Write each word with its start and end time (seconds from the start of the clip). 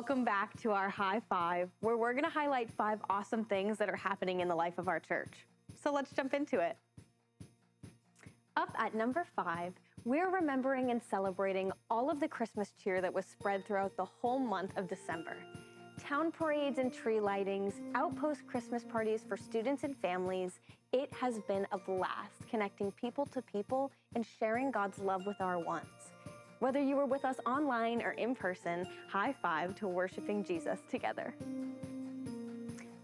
Welcome 0.00 0.24
back 0.24 0.58
to 0.62 0.70
our 0.70 0.88
High 0.88 1.20
Five, 1.28 1.68
where 1.80 1.98
we're 1.98 2.12
going 2.12 2.24
to 2.24 2.30
highlight 2.30 2.70
five 2.70 3.00
awesome 3.10 3.44
things 3.44 3.76
that 3.76 3.90
are 3.90 3.96
happening 3.96 4.40
in 4.40 4.48
the 4.48 4.54
life 4.54 4.78
of 4.78 4.88
our 4.88 4.98
church. 4.98 5.44
So 5.78 5.92
let's 5.92 6.10
jump 6.12 6.32
into 6.32 6.58
it. 6.58 6.78
Up 8.56 8.74
at 8.78 8.94
number 8.94 9.26
five, 9.36 9.74
we're 10.06 10.30
remembering 10.30 10.90
and 10.90 11.02
celebrating 11.02 11.70
all 11.90 12.08
of 12.08 12.18
the 12.18 12.26
Christmas 12.26 12.72
cheer 12.82 13.02
that 13.02 13.12
was 13.12 13.26
spread 13.26 13.66
throughout 13.66 13.94
the 13.98 14.06
whole 14.06 14.38
month 14.38 14.74
of 14.78 14.88
December. 14.88 15.36
Town 15.98 16.32
parades 16.32 16.78
and 16.78 16.90
tree 16.90 17.18
lightings, 17.18 17.74
outpost 17.94 18.46
Christmas 18.46 18.84
parties 18.84 19.22
for 19.28 19.36
students 19.36 19.84
and 19.84 19.94
families. 19.98 20.60
It 20.94 21.12
has 21.12 21.40
been 21.40 21.66
a 21.72 21.78
blast 21.78 22.48
connecting 22.48 22.90
people 22.92 23.26
to 23.26 23.42
people 23.42 23.92
and 24.14 24.24
sharing 24.38 24.70
God's 24.70 24.98
love 24.98 25.26
with 25.26 25.42
our 25.42 25.58
ones. 25.58 25.84
Whether 26.60 26.80
you 26.82 26.96
were 26.96 27.06
with 27.06 27.24
us 27.24 27.36
online 27.46 28.02
or 28.02 28.12
in 28.12 28.34
person, 28.34 28.86
high 29.08 29.34
five 29.42 29.74
to 29.76 29.88
worshiping 29.88 30.44
Jesus 30.44 30.78
together. 30.90 31.34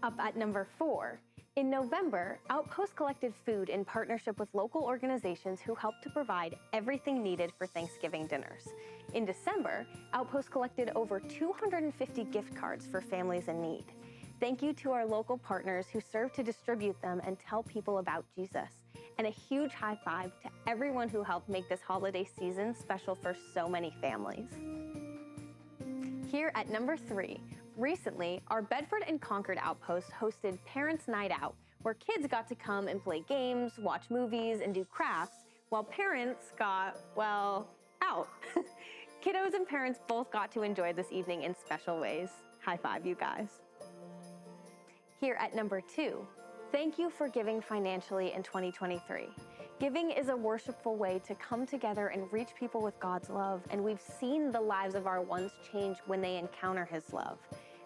Up 0.03 0.13
at 0.19 0.37
number 0.37 0.67
four, 0.77 1.19
in 1.55 1.71
November, 1.71 2.37
Outpost 2.51 2.95
collected 2.95 3.33
food 3.47 3.69
in 3.69 3.83
partnership 3.83 4.39
with 4.39 4.47
local 4.53 4.83
organizations 4.83 5.59
who 5.59 5.73
helped 5.73 6.03
to 6.03 6.09
provide 6.11 6.55
everything 6.71 7.23
needed 7.23 7.51
for 7.57 7.65
Thanksgiving 7.65 8.27
dinners. 8.27 8.67
In 9.15 9.25
December, 9.25 9.87
Outpost 10.13 10.51
collected 10.51 10.91
over 10.93 11.19
250 11.19 12.25
gift 12.25 12.55
cards 12.55 12.85
for 12.85 13.01
families 13.01 13.47
in 13.47 13.59
need. 13.59 13.85
Thank 14.39 14.61
you 14.61 14.71
to 14.73 14.91
our 14.91 15.03
local 15.03 15.39
partners 15.39 15.87
who 15.91 15.99
serve 15.99 16.31
to 16.33 16.43
distribute 16.43 17.01
them 17.01 17.21
and 17.25 17.39
tell 17.39 17.63
people 17.63 17.97
about 17.97 18.23
Jesus. 18.35 18.69
And 19.17 19.27
a 19.27 19.31
huge 19.31 19.73
high 19.73 19.97
five 20.05 20.31
to 20.43 20.49
everyone 20.67 21.09
who 21.09 21.23
helped 21.23 21.49
make 21.49 21.67
this 21.69 21.81
holiday 21.81 22.27
season 22.39 22.75
special 22.75 23.15
for 23.15 23.35
so 23.53 23.67
many 23.67 23.93
families. 23.99 24.49
Here 26.29 26.51
at 26.55 26.69
number 26.69 26.97
three, 26.97 27.39
recently, 27.77 28.41
our 28.49 28.61
Bedford 28.61 29.03
and 29.07 29.19
Concord 29.21 29.57
outpost 29.61 30.11
hosted 30.11 30.57
Parents 30.65 31.07
Night 31.07 31.31
Out, 31.31 31.55
where 31.81 31.93
kids 31.95 32.27
got 32.27 32.47
to 32.49 32.55
come 32.55 32.87
and 32.87 33.01
play 33.01 33.23
games, 33.27 33.73
watch 33.79 34.09
movies, 34.09 34.59
and 34.61 34.73
do 34.73 34.85
crafts, 34.85 35.37
while 35.69 35.83
parents 35.83 36.51
got, 36.59 36.97
well, 37.15 37.69
out. 38.03 38.27
Kiddos 39.23 39.53
and 39.53 39.67
parents 39.67 39.99
both 40.07 40.31
got 40.31 40.51
to 40.51 40.61
enjoy 40.61 40.93
this 40.93 41.07
evening 41.11 41.43
in 41.43 41.55
special 41.55 41.99
ways. 41.99 42.29
High 42.63 42.77
five, 42.77 43.05
you 43.05 43.15
guys. 43.15 43.47
Here 45.19 45.37
at 45.39 45.55
number 45.55 45.81
two, 45.81 46.27
thank 46.71 46.97
you 46.99 47.09
for 47.09 47.27
giving 47.27 47.61
financially 47.61 48.33
in 48.33 48.43
2023. 48.43 49.29
Giving 49.79 50.11
is 50.11 50.29
a 50.29 50.35
worshipful 50.35 50.95
way 50.95 51.21
to 51.27 51.35
come 51.35 51.65
together 51.65 52.07
and 52.07 52.31
reach 52.31 52.49
people 52.59 52.81
with 52.81 52.99
God's 52.99 53.29
love, 53.29 53.61
and 53.69 53.83
we've 53.83 54.01
seen 54.19 54.51
the 54.51 54.59
lives 54.59 54.95
of 54.95 55.05
our 55.05 55.21
ones 55.21 55.51
change 55.71 55.97
when 56.07 56.19
they 56.19 56.37
encounter 56.37 56.85
His 56.85 57.13
love. 57.13 57.37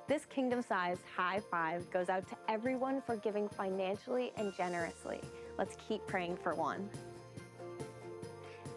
This 0.07 0.25
kingdom 0.25 0.61
sized 0.61 1.01
high 1.15 1.41
five 1.51 1.89
goes 1.91 2.09
out 2.09 2.27
to 2.29 2.37
everyone 2.49 3.01
for 3.01 3.17
giving 3.17 3.49
financially 3.49 4.31
and 4.37 4.55
generously. 4.55 5.21
Let's 5.57 5.75
keep 5.87 6.05
praying 6.07 6.37
for 6.37 6.55
one. 6.55 6.89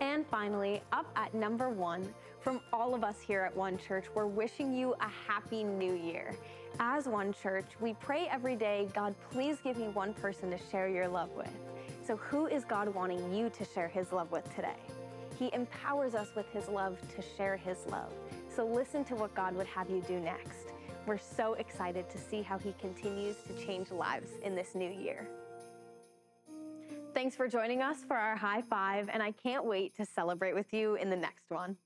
And 0.00 0.26
finally, 0.26 0.82
up 0.92 1.06
at 1.16 1.34
number 1.34 1.68
one, 1.68 2.12
from 2.40 2.60
all 2.72 2.94
of 2.94 3.04
us 3.04 3.20
here 3.20 3.40
at 3.40 3.56
One 3.56 3.78
Church, 3.78 4.06
we're 4.14 4.26
wishing 4.26 4.74
you 4.74 4.94
a 5.00 5.08
happy 5.26 5.64
new 5.64 5.94
year. 5.94 6.34
As 6.80 7.06
One 7.06 7.32
Church, 7.32 7.66
we 7.80 7.94
pray 7.94 8.28
every 8.30 8.56
day, 8.56 8.88
God, 8.92 9.14
please 9.30 9.58
give 9.62 9.76
me 9.76 9.88
one 9.88 10.12
person 10.12 10.50
to 10.50 10.58
share 10.70 10.88
your 10.88 11.08
love 11.08 11.30
with. 11.30 11.50
So, 12.06 12.16
who 12.16 12.46
is 12.46 12.64
God 12.64 12.92
wanting 12.94 13.34
you 13.34 13.48
to 13.50 13.64
share 13.64 13.88
his 13.88 14.12
love 14.12 14.30
with 14.30 14.44
today? 14.54 14.76
He 15.38 15.50
empowers 15.54 16.14
us 16.14 16.28
with 16.36 16.46
his 16.52 16.68
love 16.68 16.98
to 17.16 17.22
share 17.36 17.56
his 17.56 17.78
love. 17.86 18.12
So, 18.54 18.66
listen 18.66 19.04
to 19.06 19.14
what 19.14 19.34
God 19.34 19.54
would 19.56 19.66
have 19.68 19.88
you 19.88 20.02
do 20.06 20.20
next. 20.20 20.72
We're 21.06 21.18
so 21.18 21.54
excited 21.54 22.10
to 22.10 22.18
see 22.18 22.42
how 22.42 22.58
he 22.58 22.74
continues 22.80 23.36
to 23.46 23.66
change 23.66 23.90
lives 23.90 24.30
in 24.42 24.54
this 24.54 24.74
new 24.74 24.90
year. 24.90 25.26
Thanks 27.14 27.36
for 27.36 27.46
joining 27.46 27.80
us 27.80 27.98
for 28.02 28.16
our 28.16 28.34
high 28.34 28.60
five, 28.60 29.08
and 29.12 29.22
I 29.22 29.30
can't 29.30 29.64
wait 29.64 29.94
to 29.96 30.04
celebrate 30.04 30.52
with 30.52 30.74
you 30.74 30.96
in 30.96 31.10
the 31.10 31.16
next 31.16 31.48
one. 31.48 31.76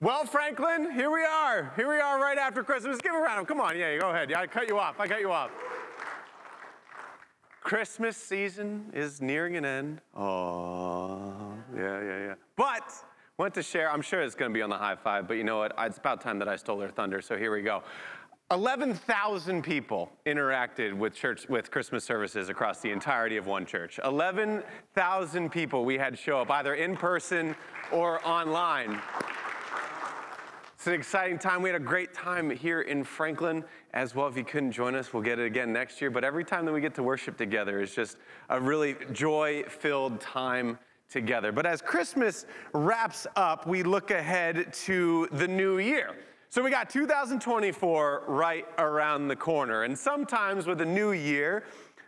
Well, 0.00 0.24
Franklin, 0.24 0.90
here 0.92 1.10
we 1.10 1.22
are. 1.22 1.74
Here 1.76 1.86
we 1.86 2.00
are 2.00 2.18
right 2.18 2.38
after 2.38 2.64
Christmas. 2.64 2.98
Give 3.02 3.14
a 3.14 3.18
round. 3.18 3.46
Come 3.46 3.60
on, 3.60 3.76
yeah, 3.76 3.98
go 3.98 4.08
ahead. 4.08 4.30
Yeah, 4.30 4.40
I 4.40 4.46
cut 4.46 4.68
you 4.68 4.78
off. 4.78 4.98
I 4.98 5.06
cut 5.06 5.20
you 5.20 5.30
off. 5.30 5.50
Christmas 7.60 8.16
season 8.16 8.90
is 8.94 9.20
nearing 9.20 9.56
an 9.56 9.66
end. 9.66 10.00
Oh, 10.16 11.52
yeah, 11.76 12.02
yeah, 12.02 12.18
yeah. 12.24 12.34
But 12.56 12.90
want 13.40 13.54
to 13.54 13.62
share. 13.62 13.90
I'm 13.90 14.02
sure 14.02 14.20
it's 14.20 14.34
going 14.34 14.50
to 14.50 14.54
be 14.54 14.60
on 14.60 14.68
the 14.68 14.76
high 14.76 14.96
five, 14.96 15.26
but 15.26 15.38
you 15.38 15.44
know 15.44 15.58
what? 15.58 15.72
It's 15.78 15.98
about 15.98 16.20
time 16.20 16.38
that 16.38 16.48
I 16.48 16.56
stole 16.56 16.78
their 16.78 16.90
thunder. 16.90 17.22
So 17.22 17.36
here 17.36 17.50
we 17.50 17.62
go. 17.62 17.82
11,000 18.52 19.62
people 19.62 20.10
interacted 20.26 20.92
with 20.92 21.14
church 21.14 21.48
with 21.48 21.70
Christmas 21.70 22.02
services 22.02 22.48
across 22.48 22.80
the 22.80 22.90
entirety 22.90 23.36
of 23.36 23.46
one 23.46 23.64
church. 23.64 24.00
11,000 24.04 25.52
people 25.52 25.84
we 25.84 25.96
had 25.96 26.18
show 26.18 26.40
up 26.40 26.50
either 26.50 26.74
in 26.74 26.96
person 26.96 27.54
or 27.92 28.20
online. 28.26 29.00
It's 30.74 30.88
an 30.88 30.94
exciting 30.94 31.38
time. 31.38 31.62
We 31.62 31.68
had 31.68 31.80
a 31.80 31.84
great 31.84 32.12
time 32.12 32.50
here 32.50 32.80
in 32.80 33.04
Franklin 33.04 33.62
as 33.94 34.16
well. 34.16 34.26
If 34.26 34.36
you 34.36 34.42
couldn't 34.42 34.72
join 34.72 34.96
us, 34.96 35.12
we'll 35.12 35.22
get 35.22 35.38
it 35.38 35.46
again 35.46 35.72
next 35.72 36.00
year. 36.00 36.10
But 36.10 36.24
every 36.24 36.44
time 36.44 36.66
that 36.66 36.72
we 36.72 36.80
get 36.80 36.94
to 36.96 37.04
worship 37.04 37.36
together 37.36 37.80
is 37.80 37.94
just 37.94 38.16
a 38.48 38.60
really 38.60 38.96
joy 39.12 39.62
filled 39.68 40.20
time 40.20 40.76
together. 41.08 41.52
But 41.52 41.66
as 41.66 41.80
Christmas 41.80 42.46
wraps 42.74 43.28
up, 43.36 43.68
we 43.68 43.84
look 43.84 44.10
ahead 44.10 44.72
to 44.72 45.28
the 45.30 45.46
new 45.46 45.78
year. 45.78 46.16
So 46.52 46.64
we 46.64 46.70
got 46.72 46.90
2024 46.90 48.24
right 48.26 48.66
around 48.78 49.28
the 49.28 49.36
corner. 49.36 49.84
And 49.84 49.96
sometimes 49.96 50.66
with 50.66 50.80
a 50.80 50.84
new 50.84 51.12
year, 51.12 51.62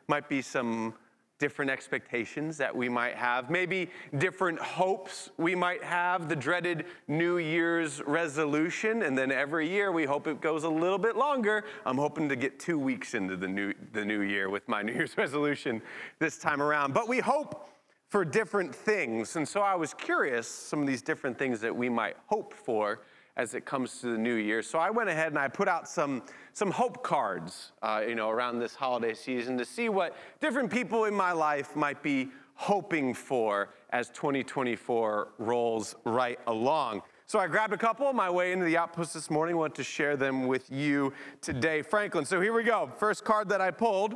might 0.09 0.29
be 0.29 0.43
some 0.43 0.95
different 1.39 1.71
expectations 1.71 2.57
that 2.57 2.75
we 2.75 2.89
might 2.89 3.15
have, 3.15 3.51
maybe 3.51 3.89
different 4.19 4.59
hopes 4.59 5.31
we 5.37 5.55
might 5.55 5.85
have, 5.85 6.29
the 6.29 6.35
dreaded 6.35 6.87
New 7.07 7.39
Year's 7.39 8.03
resolution, 8.05 9.05
and 9.05 9.17
then 9.17 9.31
every 9.31 9.69
year 9.69 9.93
we 9.93 10.05
hope 10.05 10.27
it 10.27 10.41
goes 10.41 10.65
a 10.65 10.69
little 10.69 10.99
bit 10.99 11.17
longer. 11.17 11.65
I'm 11.87 11.99
hoping 11.99 12.29
to 12.29 12.35
get 12.35 12.59
two 12.59 12.81
weeks 12.81 13.15
into 13.15 13.37
the 13.37 13.47
new, 13.47 13.73
the 13.93 14.05
new 14.05 14.23
year 14.23 14.51
with 14.51 14.67
my 14.67 14.83
New 14.87 14.93
Year's 14.93 15.17
resolution 15.17 15.81
this 16.19 16.37
time 16.37 16.61
around. 16.61 16.95
But 16.95 17.07
we 17.09 17.21
hope 17.21 17.69
for 18.09 18.25
different 18.25 18.75
things. 18.75 19.37
And 19.37 19.49
so 19.49 19.61
I 19.61 19.77
was 19.77 19.95
curious 19.95 20.49
some 20.49 20.81
of 20.81 20.89
these 20.89 21.01
different 21.01 21.39
things 21.39 21.61
that 21.61 21.75
we 21.75 21.89
might 21.89 22.17
hope 22.27 22.55
for 22.55 23.03
as 23.37 23.55
it 23.55 23.65
comes 23.65 24.01
to 24.01 24.13
the 24.13 24.19
new 24.19 24.35
year. 24.35 24.63
So 24.63 24.79
I 24.79 24.91
went 24.91 25.09
ahead 25.09 25.29
and 25.29 25.39
I 25.39 25.49
put 25.49 25.69
out 25.69 25.89
some, 25.89 26.23
some 26.53 26.71
hope 26.71 27.03
cards, 27.03 27.73
uh, 27.83 28.03
you 28.07 28.15
know, 28.15 28.29
around 28.29 28.59
this 28.59 28.75
holiday 28.75 29.15
season 29.15 29.57
to 29.59 29.65
see 29.65 29.89
what 29.89 30.17
different 30.41 30.71
people 30.71 31.05
in 31.05 31.15
my 31.15 31.33
life 31.33 31.75
might 31.75 32.03
be 32.03 32.29
hoping 32.55 33.15
for 33.15 33.71
as 33.91 34.09
2024 34.11 35.29
rolls 35.39 35.97
right 36.05 36.39
along. 36.47 37.03
So 37.27 37.39
I 37.39 37.47
grabbed 37.47 37.73
a 37.73 37.79
couple 37.79 38.07
on 38.07 38.15
my 38.15 38.29
way 38.29 38.53
into 38.53 38.67
the 38.67 38.77
outpost 38.77 39.15
this 39.15 39.31
morning. 39.31 39.57
want 39.57 39.75
to 39.77 39.85
share 39.85 40.17
them 40.17 40.47
with 40.47 40.71
you 40.71 41.15
today, 41.41 41.81
Franklin. 41.81 42.27
So 42.27 42.41
here 42.41 42.53
we 42.53 42.63
go. 42.63 42.91
First 42.99 43.25
card 43.25 43.49
that 43.49 43.63
I 43.63 43.71
pulled. 43.71 44.15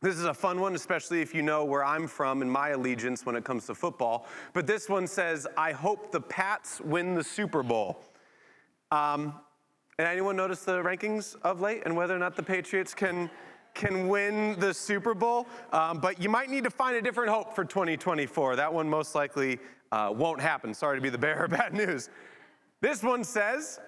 This 0.00 0.14
is 0.14 0.26
a 0.26 0.34
fun 0.34 0.60
one, 0.60 0.76
especially 0.76 1.20
if 1.20 1.34
you 1.34 1.42
know 1.42 1.64
where 1.64 1.84
I'm 1.84 2.06
from 2.06 2.40
and 2.40 2.50
my 2.50 2.68
allegiance 2.68 3.26
when 3.26 3.34
it 3.34 3.42
comes 3.42 3.66
to 3.66 3.74
football. 3.74 4.28
But 4.52 4.68
this 4.68 4.88
one 4.88 5.08
says, 5.08 5.44
I 5.56 5.72
hope 5.72 6.12
the 6.12 6.20
Pats 6.20 6.80
win 6.80 7.16
the 7.16 7.24
Super 7.24 7.64
Bowl. 7.64 8.00
Um, 8.90 9.34
and 9.98 10.06
anyone 10.06 10.36
notice 10.36 10.64
the 10.64 10.82
rankings 10.82 11.36
of 11.42 11.60
late 11.60 11.82
and 11.84 11.96
whether 11.96 12.14
or 12.14 12.18
not 12.18 12.36
the 12.36 12.42
Patriots 12.42 12.94
can 12.94 13.30
can 13.74 14.08
win 14.08 14.58
the 14.58 14.74
Super 14.74 15.14
Bowl? 15.14 15.46
Um, 15.72 15.98
but 15.98 16.20
you 16.20 16.28
might 16.28 16.50
need 16.50 16.64
to 16.64 16.70
find 16.70 16.96
a 16.96 17.02
different 17.02 17.30
hope 17.30 17.54
for 17.54 17.64
2024. 17.64 18.56
That 18.56 18.72
one 18.72 18.88
most 18.88 19.14
likely 19.14 19.58
uh, 19.92 20.12
won't 20.14 20.40
happen. 20.40 20.74
Sorry 20.74 20.96
to 20.96 21.00
be 21.00 21.10
the 21.10 21.18
bearer 21.18 21.44
of 21.44 21.50
bad 21.50 21.74
news. 21.74 22.10
This 22.80 23.02
one 23.02 23.22
says, 23.22 23.78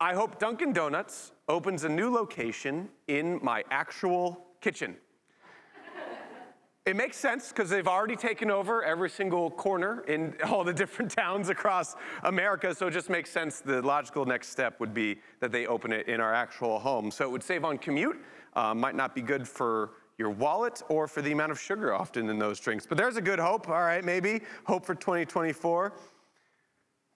I 0.00 0.14
hope 0.14 0.38
Dunkin' 0.38 0.72
Donuts 0.72 1.32
opens 1.48 1.84
a 1.84 1.88
new 1.88 2.10
location 2.10 2.88
in 3.08 3.38
my 3.42 3.64
actual 3.70 4.46
kitchen. 4.60 4.96
It 6.84 6.96
makes 6.96 7.16
sense 7.16 7.50
because 7.50 7.70
they've 7.70 7.86
already 7.86 8.16
taken 8.16 8.50
over 8.50 8.82
every 8.82 9.08
single 9.08 9.52
corner 9.52 10.00
in 10.08 10.34
all 10.46 10.64
the 10.64 10.72
different 10.72 11.12
towns 11.12 11.48
across 11.48 11.94
America. 12.24 12.74
So 12.74 12.88
it 12.88 12.90
just 12.90 13.08
makes 13.08 13.30
sense. 13.30 13.60
The 13.60 13.80
logical 13.82 14.24
next 14.24 14.48
step 14.48 14.80
would 14.80 14.92
be 14.92 15.18
that 15.40 15.52
they 15.52 15.66
open 15.66 15.92
it 15.92 16.08
in 16.08 16.20
our 16.20 16.34
actual 16.34 16.80
home. 16.80 17.12
So 17.12 17.24
it 17.24 17.30
would 17.30 17.42
save 17.42 17.64
on 17.64 17.78
commute. 17.78 18.18
Uh, 18.54 18.74
might 18.74 18.96
not 18.96 19.14
be 19.14 19.22
good 19.22 19.46
for 19.46 19.90
your 20.18 20.30
wallet 20.30 20.82
or 20.88 21.06
for 21.06 21.22
the 21.22 21.32
amount 21.32 21.52
of 21.52 21.60
sugar 21.60 21.94
often 21.94 22.28
in 22.28 22.38
those 22.38 22.58
drinks. 22.58 22.84
But 22.84 22.98
there's 22.98 23.16
a 23.16 23.22
good 23.22 23.38
hope. 23.38 23.68
All 23.68 23.80
right, 23.80 24.04
maybe 24.04 24.40
hope 24.64 24.84
for 24.84 24.94
2024. 24.94 25.92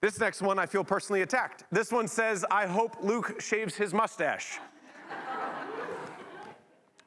This 0.00 0.20
next 0.20 0.42
one, 0.42 0.58
I 0.58 0.66
feel 0.66 0.84
personally 0.84 1.22
attacked. 1.22 1.64
This 1.72 1.90
one 1.90 2.06
says, 2.06 2.44
I 2.50 2.66
hope 2.66 2.96
Luke 3.02 3.40
shaves 3.40 3.74
his 3.74 3.92
mustache. 3.92 4.58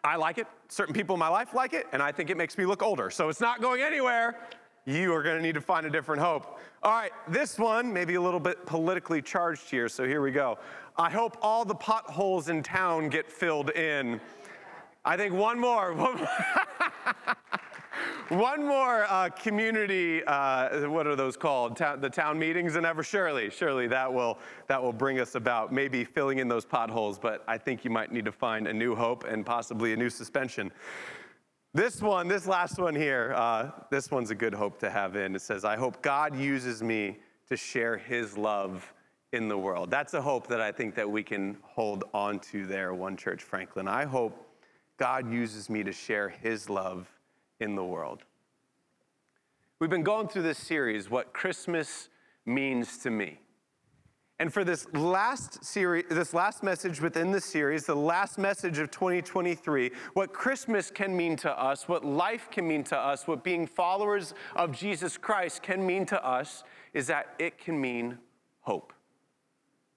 I 0.04 0.16
like 0.16 0.38
it. 0.38 0.48
Certain 0.70 0.94
people 0.94 1.16
in 1.16 1.20
my 1.20 1.28
life 1.28 1.54
like 1.54 1.74
it, 1.74 1.88
and 1.92 2.02
I 2.02 2.12
think 2.12 2.30
it 2.30 2.38
makes 2.38 2.58
me 2.58 2.66
look 2.66 2.82
older. 2.82 3.10
So 3.10 3.30
it's 3.30 3.42
not 3.42 3.62
going 3.62 3.82
anywhere. 3.82 4.38
you 4.86 5.14
are 5.14 5.22
going 5.22 5.36
to 5.36 5.42
need 5.42 5.56
to 5.56 5.62
find 5.62 5.86
a 5.86 5.90
different 5.90 6.22
hope. 6.22 6.60
All 6.84 6.92
right, 6.92 7.12
this 7.28 7.60
one, 7.60 7.92
maybe 7.92 8.16
a 8.16 8.22
little 8.22 8.40
bit 8.40 8.66
politically 8.66 9.22
charged 9.22 9.70
here, 9.70 9.90
so 9.90 10.06
here 10.06 10.22
we 10.22 10.32
go. 10.32 10.58
I 10.98 11.10
hope 11.10 11.38
all 11.42 11.66
the 11.66 11.76
potholes 11.76 12.50
in 12.50 12.64
town 12.64 13.10
get 13.10 13.30
filled 13.30 13.72
in. 13.72 14.20
I 15.06 15.18
think 15.18 15.34
one 15.34 15.60
more. 15.60 15.94
One 15.96 16.18
more. 16.18 16.28
One 18.30 18.64
more 18.64 19.08
uh, 19.10 19.30
community, 19.30 20.24
uh, 20.24 20.88
what 20.88 21.08
are 21.08 21.16
those 21.16 21.36
called? 21.36 21.76
The 21.78 22.12
town 22.12 22.38
meetings 22.38 22.76
and 22.76 22.86
ever 22.86 23.02
surely, 23.02 23.50
surely 23.50 23.88
that 23.88 24.14
will, 24.14 24.38
that 24.68 24.80
will 24.82 24.94
bring 24.94 25.20
us 25.20 25.34
about 25.34 25.74
maybe 25.74 26.04
filling 26.04 26.38
in 26.38 26.48
those 26.48 26.64
potholes, 26.64 27.18
but 27.18 27.44
I 27.48 27.58
think 27.58 27.84
you 27.84 27.90
might 27.90 28.12
need 28.12 28.26
to 28.26 28.32
find 28.32 28.68
a 28.68 28.74
new 28.74 28.94
hope 28.94 29.24
and 29.24 29.44
possibly 29.44 29.94
a 29.94 29.98
new 29.98 30.12
suspension. 30.12 30.72
This 31.74 32.04
one, 32.04 32.28
this 32.28 32.46
last 32.46 32.78
one 32.78 32.94
here, 32.94 33.34
uh, 33.36 33.72
this 33.90 34.12
one's 34.12 34.30
a 34.30 34.36
good 34.36 34.54
hope 34.54 34.80
to 34.82 34.92
have 34.92 35.16
in. 35.16 35.36
It 35.36 35.42
says, 35.42 35.66
I 35.66 35.76
hope 35.76 36.00
God 36.04 36.36
uses 36.36 36.84
me 36.84 37.18
to 37.48 37.58
share 37.58 37.98
his 37.98 38.38
love 38.38 38.94
in 39.34 39.48
the 39.48 39.58
world. 39.58 39.90
That's 39.90 40.14
a 40.14 40.22
hope 40.22 40.46
that 40.50 40.62
I 40.62 40.72
think 40.72 40.94
that 40.94 41.10
we 41.10 41.24
can 41.24 41.58
hold 41.64 42.04
on 42.14 42.38
to 42.52 42.68
there, 42.68 42.94
One 42.94 43.18
Church 43.18 43.42
Franklin. 43.42 43.88
I 43.88 44.06
hope 44.06 44.38
God 44.98 45.34
uses 45.34 45.68
me 45.68 45.82
to 45.84 45.92
share 45.92 46.30
his 46.30 46.70
love 46.70 47.12
in 47.60 47.76
the 47.76 47.84
world. 47.84 48.24
We've 49.80 49.90
been 49.90 50.04
going 50.04 50.28
through 50.28 50.44
this 50.44 50.58
series, 50.58 51.10
What 51.10 51.34
Christmas 51.34 52.10
Means 52.46 52.98
to 53.00 53.10
Me. 53.10 53.40
And 54.42 54.54
for 54.54 54.64
this 54.64 54.88
last 54.94 55.66
series, 55.66 56.06
this 56.10 56.34
last 56.34 56.64
message 56.64 57.02
within 57.02 57.32
the 57.32 57.42
series, 57.42 57.86
the 57.86 57.96
last 57.96 58.38
message 58.38 58.80
of 58.80 58.90
2023, 58.90 59.92
what 60.14 60.32
Christmas 60.32 60.90
can 60.90 61.16
mean 61.16 61.36
to 61.38 61.52
us, 61.52 61.90
what 61.90 62.06
life 62.06 62.50
can 62.50 62.66
mean 62.66 62.84
to 62.86 62.98
us, 62.98 63.28
what 63.28 63.44
being 63.44 63.68
followers 63.68 64.34
of 64.56 64.72
Jesus 64.72 65.18
Christ 65.18 65.62
can 65.62 65.86
mean 65.86 66.06
to 66.06 66.26
us, 66.26 66.64
is 66.94 67.08
that 67.08 67.36
it 67.38 67.58
can 67.58 67.80
mean 67.80 68.18
hope. 68.62 68.94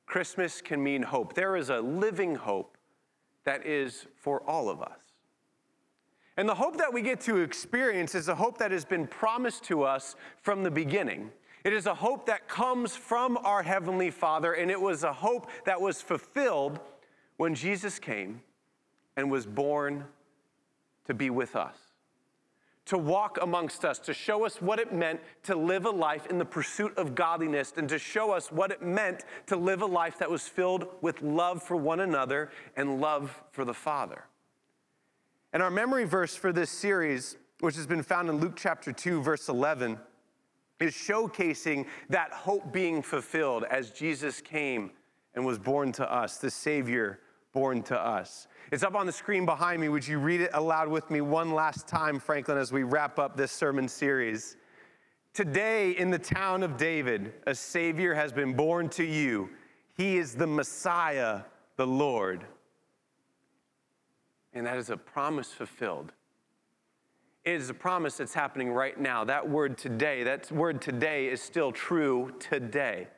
Christmas 0.06 0.60
can 0.60 0.82
mean 0.82 1.02
hope. 1.02 1.34
There 1.34 1.56
is 1.56 1.70
a 1.70 1.80
living 1.80 2.34
hope 2.34 2.76
that 3.44 3.64
is 3.64 4.06
for 4.16 4.42
all 4.42 4.68
of 4.68 4.82
us. 4.82 5.01
And 6.36 6.48
the 6.48 6.54
hope 6.54 6.78
that 6.78 6.92
we 6.92 7.02
get 7.02 7.20
to 7.22 7.38
experience 7.38 8.14
is 8.14 8.28
a 8.28 8.34
hope 8.34 8.58
that 8.58 8.70
has 8.70 8.84
been 8.84 9.06
promised 9.06 9.64
to 9.64 9.82
us 9.82 10.16
from 10.40 10.62
the 10.62 10.70
beginning. 10.70 11.30
It 11.64 11.72
is 11.72 11.86
a 11.86 11.94
hope 11.94 12.26
that 12.26 12.48
comes 12.48 12.96
from 12.96 13.38
our 13.44 13.62
Heavenly 13.62 14.10
Father, 14.10 14.54
and 14.54 14.70
it 14.70 14.80
was 14.80 15.04
a 15.04 15.12
hope 15.12 15.48
that 15.64 15.80
was 15.80 16.00
fulfilled 16.00 16.80
when 17.36 17.54
Jesus 17.54 17.98
came 17.98 18.40
and 19.16 19.30
was 19.30 19.46
born 19.46 20.04
to 21.06 21.14
be 21.14 21.28
with 21.28 21.54
us, 21.54 21.76
to 22.86 22.96
walk 22.96 23.38
amongst 23.42 23.84
us, 23.84 23.98
to 24.00 24.14
show 24.14 24.44
us 24.46 24.62
what 24.62 24.78
it 24.78 24.92
meant 24.92 25.20
to 25.42 25.54
live 25.54 25.84
a 25.84 25.90
life 25.90 26.26
in 26.26 26.38
the 26.38 26.44
pursuit 26.44 26.96
of 26.96 27.14
godliness, 27.14 27.74
and 27.76 27.88
to 27.90 27.98
show 27.98 28.30
us 28.30 28.50
what 28.50 28.70
it 28.70 28.82
meant 28.82 29.24
to 29.46 29.56
live 29.56 29.82
a 29.82 29.86
life 29.86 30.18
that 30.18 30.30
was 30.30 30.48
filled 30.48 30.86
with 31.02 31.20
love 31.20 31.62
for 31.62 31.76
one 31.76 32.00
another 32.00 32.50
and 32.76 33.00
love 33.00 33.40
for 33.50 33.64
the 33.64 33.74
Father. 33.74 34.24
And 35.52 35.62
our 35.62 35.70
memory 35.70 36.04
verse 36.04 36.34
for 36.34 36.50
this 36.50 36.70
series, 36.70 37.36
which 37.60 37.76
has 37.76 37.86
been 37.86 38.02
found 38.02 38.30
in 38.30 38.38
Luke 38.38 38.54
chapter 38.56 38.90
2, 38.90 39.20
verse 39.20 39.50
11, 39.50 39.98
is 40.80 40.94
showcasing 40.94 41.86
that 42.08 42.32
hope 42.32 42.72
being 42.72 43.02
fulfilled 43.02 43.64
as 43.70 43.90
Jesus 43.90 44.40
came 44.40 44.92
and 45.34 45.44
was 45.44 45.58
born 45.58 45.92
to 45.92 46.10
us, 46.10 46.38
the 46.38 46.50
Savior 46.50 47.20
born 47.52 47.82
to 47.82 47.98
us. 47.98 48.46
It's 48.70 48.82
up 48.82 48.94
on 48.94 49.04
the 49.04 49.12
screen 49.12 49.44
behind 49.44 49.82
me. 49.82 49.90
Would 49.90 50.08
you 50.08 50.18
read 50.18 50.40
it 50.40 50.50
aloud 50.54 50.88
with 50.88 51.10
me 51.10 51.20
one 51.20 51.52
last 51.52 51.86
time, 51.86 52.18
Franklin, 52.18 52.56
as 52.56 52.72
we 52.72 52.82
wrap 52.82 53.18
up 53.18 53.36
this 53.36 53.52
sermon 53.52 53.88
series? 53.88 54.56
Today, 55.34 55.90
in 55.90 56.10
the 56.10 56.18
town 56.18 56.62
of 56.62 56.78
David, 56.78 57.34
a 57.46 57.54
Savior 57.54 58.14
has 58.14 58.32
been 58.32 58.54
born 58.54 58.88
to 58.90 59.04
you. 59.04 59.50
He 59.98 60.16
is 60.16 60.34
the 60.34 60.46
Messiah, 60.46 61.42
the 61.76 61.86
Lord 61.86 62.46
and 64.54 64.66
that 64.66 64.76
is 64.76 64.90
a 64.90 64.96
promise 64.96 65.52
fulfilled. 65.52 66.12
It 67.44 67.54
is 67.54 67.70
a 67.70 67.74
promise 67.74 68.18
that's 68.18 68.34
happening 68.34 68.70
right 68.70 68.98
now. 68.98 69.24
That 69.24 69.48
word 69.48 69.76
today, 69.76 70.22
that 70.22 70.50
word 70.52 70.80
today 70.80 71.26
is 71.26 71.40
still 71.40 71.72
true 71.72 72.32
today. 72.38 73.08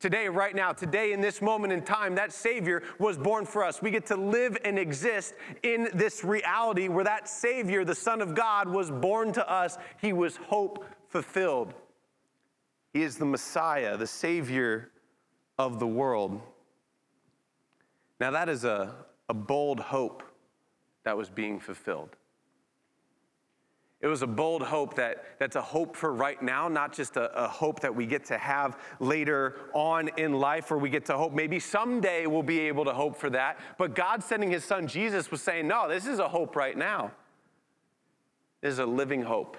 Today, 0.00 0.28
right 0.28 0.54
now, 0.54 0.72
today, 0.72 1.12
in 1.12 1.20
this 1.20 1.42
moment 1.42 1.72
in 1.72 1.82
time, 1.82 2.14
that 2.14 2.32
Savior 2.32 2.84
was 3.00 3.18
born 3.18 3.44
for 3.44 3.64
us. 3.64 3.82
We 3.82 3.90
get 3.90 4.06
to 4.06 4.16
live 4.16 4.56
and 4.64 4.78
exist 4.78 5.34
in 5.64 5.88
this 5.92 6.22
reality 6.22 6.86
where 6.88 7.02
that 7.02 7.28
Savior, 7.28 7.84
the 7.84 7.96
Son 7.96 8.20
of 8.20 8.34
God, 8.34 8.68
was 8.68 8.92
born 8.92 9.32
to 9.32 9.50
us. 9.50 9.76
He 10.00 10.12
was 10.12 10.36
hope 10.36 10.84
fulfilled. 11.08 11.74
He 12.92 13.02
is 13.02 13.16
the 13.16 13.24
Messiah, 13.24 13.96
the 13.96 14.06
Savior 14.06 14.90
of 15.58 15.80
the 15.80 15.86
world. 15.86 16.40
Now, 18.20 18.30
that 18.30 18.48
is 18.48 18.64
a, 18.64 18.94
a 19.28 19.34
bold 19.34 19.80
hope 19.80 20.22
that 21.08 21.16
was 21.16 21.30
being 21.30 21.58
fulfilled. 21.58 22.16
It 24.02 24.08
was 24.08 24.20
a 24.20 24.26
bold 24.26 24.60
hope 24.60 24.94
that, 24.96 25.24
that's 25.38 25.56
a 25.56 25.62
hope 25.62 25.96
for 25.96 26.12
right 26.12 26.40
now, 26.42 26.68
not 26.68 26.92
just 26.92 27.16
a, 27.16 27.32
a, 27.32 27.48
hope 27.48 27.80
that 27.80 27.94
we 27.94 28.04
get 28.04 28.26
to 28.26 28.36
have 28.36 28.78
later 29.00 29.56
on 29.72 30.10
in 30.18 30.34
life, 30.34 30.70
or 30.70 30.76
we 30.76 30.90
get 30.90 31.06
to 31.06 31.16
hope 31.16 31.32
maybe 31.32 31.58
someday 31.60 32.26
we'll 32.26 32.42
be 32.42 32.60
able 32.60 32.84
to 32.84 32.92
hope 32.92 33.16
for 33.16 33.30
that. 33.30 33.58
But 33.78 33.94
God 33.94 34.22
sending 34.22 34.50
his 34.50 34.66
son 34.66 34.86
Jesus 34.86 35.30
was 35.30 35.40
saying, 35.40 35.66
no, 35.66 35.88
this 35.88 36.06
is 36.06 36.18
a 36.18 36.28
hope 36.28 36.54
right 36.54 36.76
now. 36.76 37.10
This 38.60 38.74
is 38.74 38.78
a 38.78 38.86
living 38.86 39.22
hope 39.22 39.56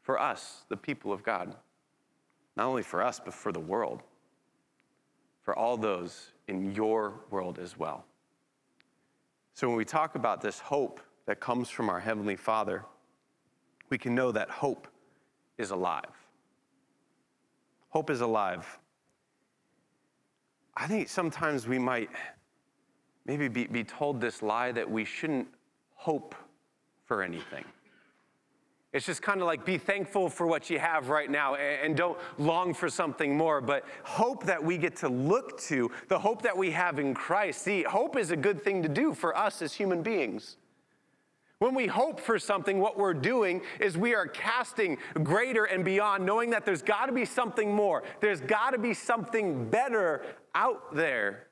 for 0.00 0.16
us, 0.16 0.62
the 0.68 0.76
people 0.76 1.12
of 1.12 1.24
God. 1.24 1.56
Not 2.56 2.66
only 2.66 2.84
for 2.84 3.02
us, 3.02 3.18
but 3.18 3.34
for 3.34 3.50
the 3.50 3.58
world, 3.58 4.04
for 5.42 5.58
all 5.58 5.76
those 5.76 6.28
in 6.46 6.72
your 6.72 7.14
world 7.32 7.58
as 7.58 7.76
well. 7.76 8.04
So 9.54 9.68
when 9.68 9.76
we 9.76 9.84
talk 9.84 10.14
about 10.14 10.40
this 10.40 10.58
hope 10.60 11.00
that 11.26 11.40
comes 11.40 11.68
from 11.68 11.88
our 11.88 12.00
Heavenly 12.00 12.36
Father, 12.36 12.84
we 13.90 13.98
can 13.98 14.14
know 14.14 14.32
that 14.32 14.48
hope 14.48 14.88
is 15.58 15.70
alive. 15.70 16.04
Hope 17.90 18.08
is 18.10 18.20
alive. 18.20 18.78
I 20.76 20.86
think 20.86 21.08
sometimes 21.08 21.66
we 21.66 21.78
might 21.78 22.08
maybe 23.26 23.48
be, 23.48 23.66
be 23.66 23.84
told 23.84 24.20
this 24.20 24.42
lie 24.42 24.72
that 24.72 24.88
we 24.88 25.04
shouldn't 25.04 25.48
hope 25.94 26.34
for 27.04 27.22
anything. 27.22 27.64
It's 28.92 29.06
just 29.06 29.22
kind 29.22 29.40
of 29.40 29.46
like 29.46 29.64
be 29.64 29.78
thankful 29.78 30.28
for 30.28 30.48
what 30.48 30.68
you 30.68 30.80
have 30.80 31.10
right 31.10 31.30
now 31.30 31.54
and 31.54 31.96
don't 31.96 32.18
long 32.38 32.74
for 32.74 32.88
something 32.88 33.36
more, 33.36 33.60
but 33.60 33.84
hope 34.02 34.44
that 34.46 34.62
we 34.62 34.78
get 34.78 34.96
to 34.96 35.08
look 35.08 35.60
to, 35.62 35.92
the 36.08 36.18
hope 36.18 36.42
that 36.42 36.56
we 36.56 36.72
have 36.72 36.98
in 36.98 37.14
Christ. 37.14 37.62
See, 37.62 37.84
hope 37.84 38.16
is 38.16 38.32
a 38.32 38.36
good 38.36 38.62
thing 38.62 38.82
to 38.82 38.88
do 38.88 39.14
for 39.14 39.36
us 39.36 39.62
as 39.62 39.72
human 39.72 40.02
beings. 40.02 40.56
When 41.60 41.74
we 41.74 41.86
hope 41.86 42.18
for 42.18 42.38
something, 42.38 42.80
what 42.80 42.98
we're 42.98 43.14
doing 43.14 43.60
is 43.78 43.96
we 43.96 44.14
are 44.14 44.26
casting 44.26 44.96
greater 45.22 45.66
and 45.66 45.84
beyond, 45.84 46.24
knowing 46.24 46.50
that 46.50 46.64
there's 46.64 46.82
got 46.82 47.06
to 47.06 47.12
be 47.12 47.26
something 47.26 47.72
more. 47.72 48.02
There's 48.20 48.40
got 48.40 48.70
to 48.70 48.78
be 48.78 48.94
something 48.94 49.68
better 49.68 50.22
out 50.54 50.96
there. 50.96 51.49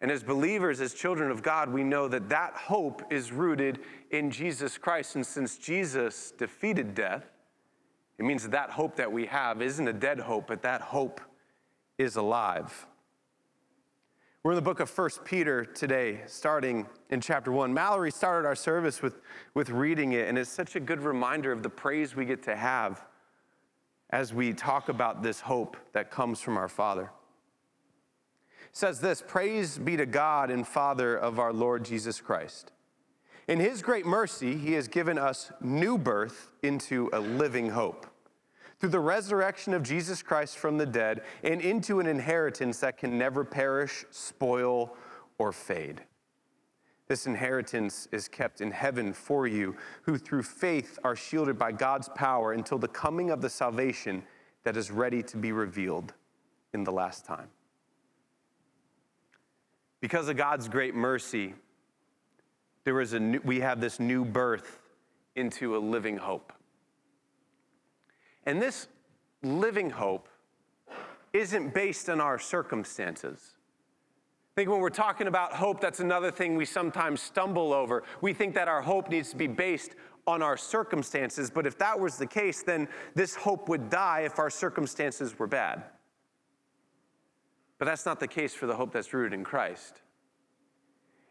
And 0.00 0.10
as 0.10 0.22
believers, 0.22 0.80
as 0.80 0.94
children 0.94 1.30
of 1.30 1.42
God, 1.42 1.70
we 1.70 1.84
know 1.84 2.08
that 2.08 2.30
that 2.30 2.54
hope 2.54 3.02
is 3.10 3.32
rooted 3.32 3.80
in 4.10 4.30
Jesus 4.30 4.78
Christ. 4.78 5.14
And 5.14 5.26
since 5.26 5.58
Jesus 5.58 6.32
defeated 6.32 6.94
death, 6.94 7.30
it 8.18 8.24
means 8.24 8.42
that 8.42 8.52
that 8.52 8.70
hope 8.70 8.96
that 8.96 9.12
we 9.12 9.26
have 9.26 9.60
isn't 9.60 9.86
a 9.86 9.92
dead 9.92 10.20
hope, 10.20 10.46
but 10.46 10.62
that 10.62 10.80
hope 10.80 11.20
is 11.98 12.16
alive. 12.16 12.86
We're 14.42 14.52
in 14.52 14.56
the 14.56 14.62
book 14.62 14.80
of 14.80 14.90
1 14.96 15.10
Peter 15.24 15.66
today, 15.66 16.22
starting 16.26 16.86
in 17.10 17.20
chapter 17.20 17.52
1. 17.52 17.74
Mallory 17.74 18.10
started 18.10 18.48
our 18.48 18.54
service 18.54 19.02
with, 19.02 19.20
with 19.52 19.68
reading 19.68 20.12
it, 20.12 20.28
and 20.28 20.38
it's 20.38 20.50
such 20.50 20.76
a 20.76 20.80
good 20.80 21.02
reminder 21.02 21.52
of 21.52 21.62
the 21.62 21.68
praise 21.68 22.16
we 22.16 22.24
get 22.24 22.42
to 22.44 22.56
have 22.56 23.04
as 24.08 24.32
we 24.32 24.54
talk 24.54 24.88
about 24.88 25.22
this 25.22 25.40
hope 25.40 25.76
that 25.92 26.10
comes 26.10 26.40
from 26.40 26.56
our 26.56 26.68
Father 26.68 27.10
says 28.72 29.00
this 29.00 29.22
Praise 29.26 29.78
be 29.78 29.96
to 29.96 30.06
God 30.06 30.50
and 30.50 30.66
Father 30.66 31.16
of 31.16 31.38
our 31.38 31.52
Lord 31.52 31.84
Jesus 31.84 32.20
Christ. 32.20 32.72
In 33.48 33.58
his 33.58 33.82
great 33.82 34.06
mercy, 34.06 34.56
he 34.56 34.74
has 34.74 34.86
given 34.86 35.18
us 35.18 35.50
new 35.60 35.98
birth 35.98 36.52
into 36.62 37.10
a 37.12 37.20
living 37.20 37.70
hope 37.70 38.06
through 38.78 38.90
the 38.90 39.00
resurrection 39.00 39.74
of 39.74 39.82
Jesus 39.82 40.22
Christ 40.22 40.56
from 40.56 40.78
the 40.78 40.86
dead 40.86 41.22
and 41.42 41.60
into 41.60 42.00
an 42.00 42.06
inheritance 42.06 42.78
that 42.78 42.96
can 42.96 43.18
never 43.18 43.44
perish, 43.44 44.04
spoil, 44.10 44.96
or 45.38 45.52
fade. 45.52 46.02
This 47.08 47.26
inheritance 47.26 48.08
is 48.12 48.28
kept 48.28 48.60
in 48.60 48.70
heaven 48.70 49.12
for 49.12 49.46
you, 49.46 49.74
who 50.02 50.16
through 50.16 50.44
faith 50.44 50.98
are 51.02 51.16
shielded 51.16 51.58
by 51.58 51.72
God's 51.72 52.08
power 52.10 52.52
until 52.52 52.78
the 52.78 52.88
coming 52.88 53.30
of 53.30 53.42
the 53.42 53.50
salvation 53.50 54.22
that 54.62 54.76
is 54.76 54.90
ready 54.90 55.22
to 55.24 55.36
be 55.36 55.50
revealed 55.50 56.14
in 56.72 56.84
the 56.84 56.92
last 56.92 57.24
time. 57.24 57.48
Because 60.00 60.28
of 60.28 60.36
God's 60.36 60.68
great 60.68 60.94
mercy, 60.94 61.54
there 62.84 63.00
is 63.00 63.12
a 63.12 63.20
new, 63.20 63.40
we 63.44 63.60
have 63.60 63.80
this 63.80 64.00
new 64.00 64.24
birth 64.24 64.80
into 65.36 65.76
a 65.76 65.78
living 65.78 66.16
hope. 66.16 66.52
And 68.46 68.60
this 68.60 68.88
living 69.42 69.90
hope 69.90 70.28
isn't 71.32 71.74
based 71.74 72.08
on 72.08 72.20
our 72.20 72.38
circumstances. 72.38 73.54
I 74.52 74.62
think 74.62 74.70
when 74.70 74.80
we're 74.80 74.90
talking 74.90 75.26
about 75.26 75.52
hope, 75.52 75.80
that's 75.80 76.00
another 76.00 76.30
thing 76.30 76.56
we 76.56 76.64
sometimes 76.64 77.20
stumble 77.20 77.72
over. 77.72 78.02
We 78.20 78.32
think 78.32 78.54
that 78.54 78.68
our 78.68 78.82
hope 78.82 79.08
needs 79.08 79.30
to 79.30 79.36
be 79.36 79.46
based 79.46 79.94
on 80.26 80.42
our 80.42 80.56
circumstances, 80.56 81.50
but 81.50 81.66
if 81.66 81.78
that 81.78 81.98
was 81.98 82.16
the 82.16 82.26
case, 82.26 82.62
then 82.62 82.88
this 83.14 83.34
hope 83.34 83.68
would 83.68 83.88
die 83.90 84.20
if 84.20 84.38
our 84.38 84.50
circumstances 84.50 85.38
were 85.38 85.46
bad. 85.46 85.84
But 87.80 87.86
that's 87.86 88.04
not 88.04 88.20
the 88.20 88.28
case 88.28 88.52
for 88.52 88.66
the 88.66 88.76
hope 88.76 88.92
that's 88.92 89.12
rooted 89.14 89.32
in 89.32 89.42
Christ. 89.42 90.02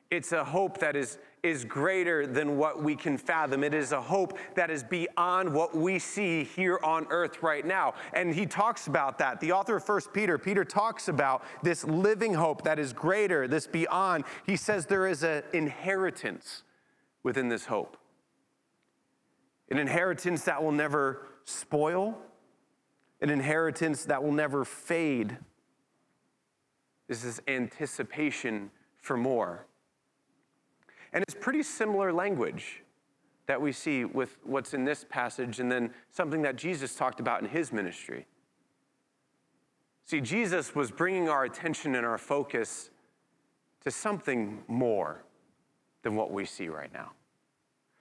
It's 0.10 0.32
a 0.32 0.44
hope 0.44 0.80
that 0.80 0.96
is, 0.96 1.20
is 1.44 1.64
greater 1.64 2.26
than 2.26 2.58
what 2.58 2.82
we 2.82 2.96
can 2.96 3.20
fathom. 3.20 3.64
It 3.64 3.76
is 3.76 3.92
a 3.92 4.02
hope 4.02 4.36
that 4.56 4.72
is 4.72 4.84
beyond 4.84 5.54
what 5.54 5.78
we 5.78 6.00
see 6.00 6.44
here 6.44 6.80
on 6.84 7.06
earth 7.12 7.44
right 7.44 7.64
now. 7.64 7.94
And 8.14 8.34
he 8.34 8.48
talks 8.48 8.88
about 8.88 9.20
that. 9.20 9.40
The 9.40 9.52
author 9.52 9.76
of 9.76 9.88
1 9.88 10.02
Peter, 10.12 10.40
Peter 10.40 10.66
talks 10.66 11.08
about 11.08 11.44
this 11.62 11.84
living 11.84 12.34
hope 12.34 12.64
that 12.64 12.80
is 12.80 12.94
greater, 12.94 13.48
this 13.48 13.68
beyond. 13.68 14.24
He 14.48 14.56
says 14.56 14.88
there 14.88 15.06
is 15.06 15.22
an 15.22 15.44
inheritance 15.54 16.64
within 17.22 17.48
this 17.48 17.66
hope, 17.66 17.96
an 19.70 19.78
inheritance 19.78 20.46
that 20.46 20.64
will 20.64 20.72
never 20.72 21.28
spoil, 21.46 22.18
an 23.22 23.30
inheritance 23.30 24.06
that 24.06 24.24
will 24.24 24.32
never 24.32 24.66
fade. 24.66 25.38
This 27.10 27.26
is 27.26 27.42
anticipation 27.48 28.72
for 29.02 29.18
more. 29.18 29.66
And 31.12 31.24
it's 31.24 31.36
pretty 31.36 31.64
similar 31.64 32.14
language 32.14 32.84
that 33.48 33.60
we 33.60 33.72
see 33.72 34.06
with 34.06 34.38
what's 34.44 34.76
in 34.76 34.86
this 34.86 35.06
passage 35.10 35.60
and 35.60 35.70
then 35.72 35.90
something 36.12 36.44
that 36.44 36.56
Jesus 36.56 36.96
talked 36.96 37.20
about 37.20 37.42
in 37.42 37.50
his 37.50 37.74
ministry. 37.74 38.28
See, 40.06 40.22
Jesus 40.22 40.76
was 40.76 40.92
bringing 40.92 41.28
our 41.28 41.44
attention 41.44 41.96
and 41.96 42.06
our 42.06 42.20
focus 42.20 42.92
to 43.84 43.92
something 43.92 44.64
more 44.68 45.24
than 46.04 46.16
what 46.16 46.32
we 46.32 46.46
see 46.46 46.70
right 46.70 46.94
now 46.94 47.12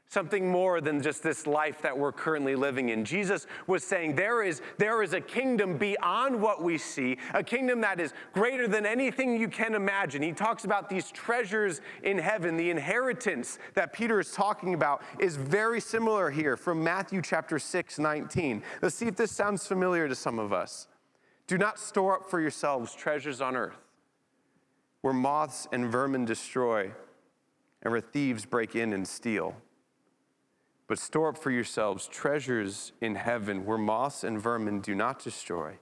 something 0.09 0.51
more 0.51 0.81
than 0.81 1.03
just 1.03 1.23
this 1.23 1.47
life 1.47 1.83
that 1.83 1.97
we're 1.97 2.13
currently 2.13 2.55
living 2.55 2.89
in. 2.89 3.05
Jesus 3.05 3.47
was 3.67 3.85
saying 3.85 4.17
there 4.17 4.43
is, 4.43 4.63
there 4.79 5.03
is 5.03 5.13
a 5.13 5.21
kingdom 5.21 5.77
beyond 5.77 6.41
what 6.41 6.63
we 6.63 6.79
see, 6.79 7.19
a 7.35 7.43
kingdom 7.43 7.81
that 7.83 8.01
is 8.01 8.13
greater 8.33 8.67
than 8.67 8.87
anything 8.87 9.39
you 9.39 9.49
can 9.49 9.75
imagine. 9.75 10.23
He 10.23 10.33
talks 10.33 10.65
about 10.65 10.89
these 10.89 11.11
treasures 11.11 11.81
in 12.03 12.19
heaven. 12.19 12.57
The 12.57 12.71
inheritance 12.71 13.59
that 13.75 13.93
Peter 13.93 14.19
is 14.19 14.33
talking 14.33 14.75
about 14.75 15.03
is 15.19 15.37
very 15.37 15.81
similar 15.81 16.31
here 16.31 16.57
from 16.57 16.83
Matthew 16.83 17.21
chapter 17.21 17.59
6, 17.59 17.99
19. 17.99 18.63
Let's 18.81 18.95
see 18.95 19.07
if 19.07 19.17
this 19.17 19.31
sounds 19.31 19.67
familiar 19.67 20.09
to 20.09 20.15
some 20.15 20.39
of 20.39 20.53
us. 20.53 20.89
Do 21.47 21.59
not 21.59 21.79
store 21.79 22.17
up 22.17 22.31
for 22.31 22.41
yourselves 22.41 22.95
treasures 22.95 23.41
on 23.41 23.57
earth 23.57 23.77
where 25.01 25.15
moths 25.15 25.69
and 25.73 25.91
vermin 25.91 26.25
destroy 26.25 26.91
and 27.83 27.93
where 27.93 28.01
thieves 28.01 28.45
break 28.45 28.75
in 28.75 28.93
and 28.93 29.07
steal 29.07 29.55
but 30.89 30.99
store 30.99 31.29
up 31.29 31.39
for 31.39 31.51
yourselves 31.51 32.09
treasures 32.09 32.93
in 33.01 33.15
heaven 33.15 33.65
where 33.65 33.79
moths 33.79 34.25
and 34.25 34.41
vermin 34.41 34.81
do 34.81 34.95
not 34.95 35.23
destroy 35.23 35.75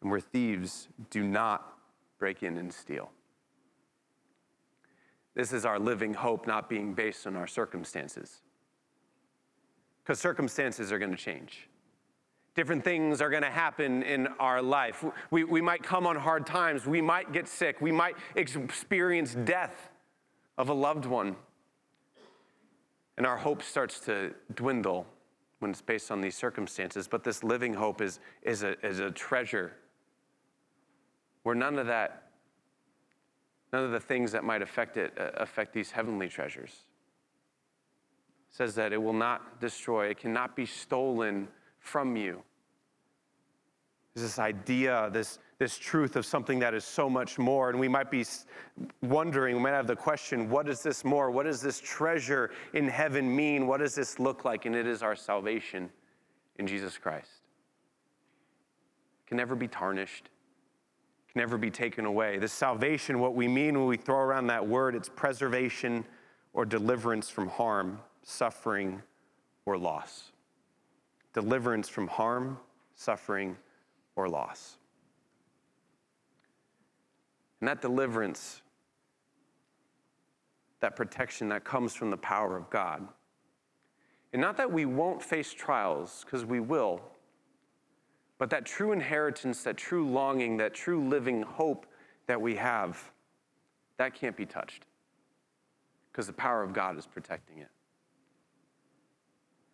and 0.00 0.10
where 0.10 0.20
thieves 0.20 0.88
do 1.10 1.22
not 1.22 1.78
break 2.18 2.42
in 2.42 2.56
and 2.56 2.72
steal. 2.72 3.10
This 5.34 5.52
is 5.52 5.64
our 5.64 5.78
living 5.78 6.14
hope 6.14 6.46
not 6.46 6.68
being 6.68 6.94
based 6.94 7.26
on 7.26 7.36
our 7.36 7.46
circumstances. 7.46 8.40
Because 10.02 10.18
circumstances 10.18 10.90
are 10.90 10.98
going 10.98 11.10
to 11.10 11.16
change. 11.16 11.68
Different 12.54 12.84
things 12.84 13.22
are 13.22 13.30
going 13.30 13.42
to 13.42 13.50
happen 13.50 14.02
in 14.02 14.26
our 14.38 14.60
life. 14.60 15.04
We, 15.30 15.44
we 15.44 15.60
might 15.60 15.82
come 15.82 16.06
on 16.06 16.16
hard 16.16 16.44
times. 16.44 16.86
We 16.86 17.00
might 17.00 17.32
get 17.32 17.48
sick. 17.48 17.80
We 17.80 17.92
might 17.92 18.16
experience 18.34 19.34
death 19.34 19.90
of 20.58 20.68
a 20.68 20.74
loved 20.74 21.06
one 21.06 21.36
and 23.16 23.26
our 23.26 23.36
hope 23.36 23.62
starts 23.62 24.00
to 24.00 24.34
dwindle 24.54 25.06
when 25.58 25.70
it's 25.70 25.82
based 25.82 26.10
on 26.10 26.20
these 26.20 26.36
circumstances. 26.36 27.06
But 27.06 27.24
this 27.24 27.44
living 27.44 27.74
hope 27.74 28.00
is, 28.00 28.20
is, 28.42 28.62
a, 28.62 28.78
is 28.84 28.98
a 28.98 29.10
treasure 29.10 29.72
where 31.42 31.54
none 31.54 31.78
of 31.78 31.86
that, 31.86 32.30
none 33.72 33.84
of 33.84 33.90
the 33.90 34.00
things 34.00 34.32
that 34.32 34.44
might 34.44 34.62
affect 34.62 34.96
it 34.96 35.12
uh, 35.18 35.30
affect 35.34 35.72
these 35.72 35.90
heavenly 35.90 36.28
treasures. 36.28 36.70
It 38.50 38.56
says 38.56 38.74
that 38.76 38.92
it 38.92 39.02
will 39.02 39.12
not 39.12 39.60
destroy, 39.60 40.06
it 40.06 40.18
cannot 40.18 40.56
be 40.56 40.66
stolen 40.66 41.48
from 41.78 42.16
you. 42.16 42.42
There's 44.14 44.26
this 44.26 44.38
idea, 44.38 45.08
this, 45.12 45.38
this 45.62 45.78
truth 45.78 46.16
of 46.16 46.26
something 46.26 46.58
that 46.58 46.74
is 46.74 46.84
so 46.84 47.08
much 47.08 47.38
more. 47.38 47.70
And 47.70 47.78
we 47.78 47.86
might 47.86 48.10
be 48.10 48.24
wondering, 49.00 49.54
we 49.54 49.62
might 49.62 49.70
have 49.70 49.86
the 49.86 49.94
question, 49.94 50.50
what 50.50 50.68
is 50.68 50.82
this 50.82 51.04
more? 51.04 51.30
What 51.30 51.44
does 51.44 51.60
this 51.60 51.80
treasure 51.80 52.50
in 52.74 52.88
heaven 52.88 53.36
mean? 53.36 53.68
What 53.68 53.78
does 53.78 53.94
this 53.94 54.18
look 54.18 54.44
like? 54.44 54.66
And 54.66 54.74
it 54.74 54.88
is 54.88 55.04
our 55.04 55.14
salvation 55.14 55.88
in 56.58 56.66
Jesus 56.66 56.98
Christ. 56.98 57.30
It 59.22 59.28
can 59.28 59.36
never 59.36 59.54
be 59.54 59.68
tarnished, 59.68 60.30
can 61.32 61.38
never 61.38 61.56
be 61.56 61.70
taken 61.70 62.06
away. 62.06 62.38
This 62.38 62.52
salvation, 62.52 63.20
what 63.20 63.36
we 63.36 63.46
mean 63.46 63.78
when 63.78 63.86
we 63.86 63.96
throw 63.96 64.18
around 64.18 64.48
that 64.48 64.66
word, 64.66 64.96
it's 64.96 65.08
preservation 65.08 66.04
or 66.54 66.64
deliverance 66.64 67.30
from 67.30 67.46
harm, 67.46 68.00
suffering, 68.24 69.00
or 69.64 69.78
loss. 69.78 70.32
Deliverance 71.34 71.88
from 71.88 72.08
harm, 72.08 72.58
suffering, 72.96 73.56
or 74.16 74.28
loss. 74.28 74.78
And 77.62 77.68
that 77.68 77.80
deliverance, 77.80 78.60
that 80.80 80.96
protection 80.96 81.48
that 81.50 81.62
comes 81.62 81.94
from 81.94 82.10
the 82.10 82.16
power 82.16 82.56
of 82.56 82.68
God. 82.70 83.06
And 84.32 84.42
not 84.42 84.56
that 84.56 84.72
we 84.72 84.84
won't 84.84 85.22
face 85.22 85.52
trials, 85.52 86.24
because 86.24 86.44
we 86.44 86.58
will, 86.58 87.00
but 88.36 88.50
that 88.50 88.66
true 88.66 88.90
inheritance, 88.90 89.62
that 89.62 89.76
true 89.76 90.10
longing, 90.10 90.56
that 90.56 90.74
true 90.74 91.06
living 91.08 91.42
hope 91.42 91.86
that 92.26 92.40
we 92.40 92.56
have, 92.56 93.12
that 93.96 94.12
can't 94.12 94.36
be 94.36 94.44
touched, 94.44 94.86
because 96.10 96.26
the 96.26 96.32
power 96.32 96.64
of 96.64 96.72
God 96.72 96.98
is 96.98 97.06
protecting 97.06 97.58
it. 97.58 97.70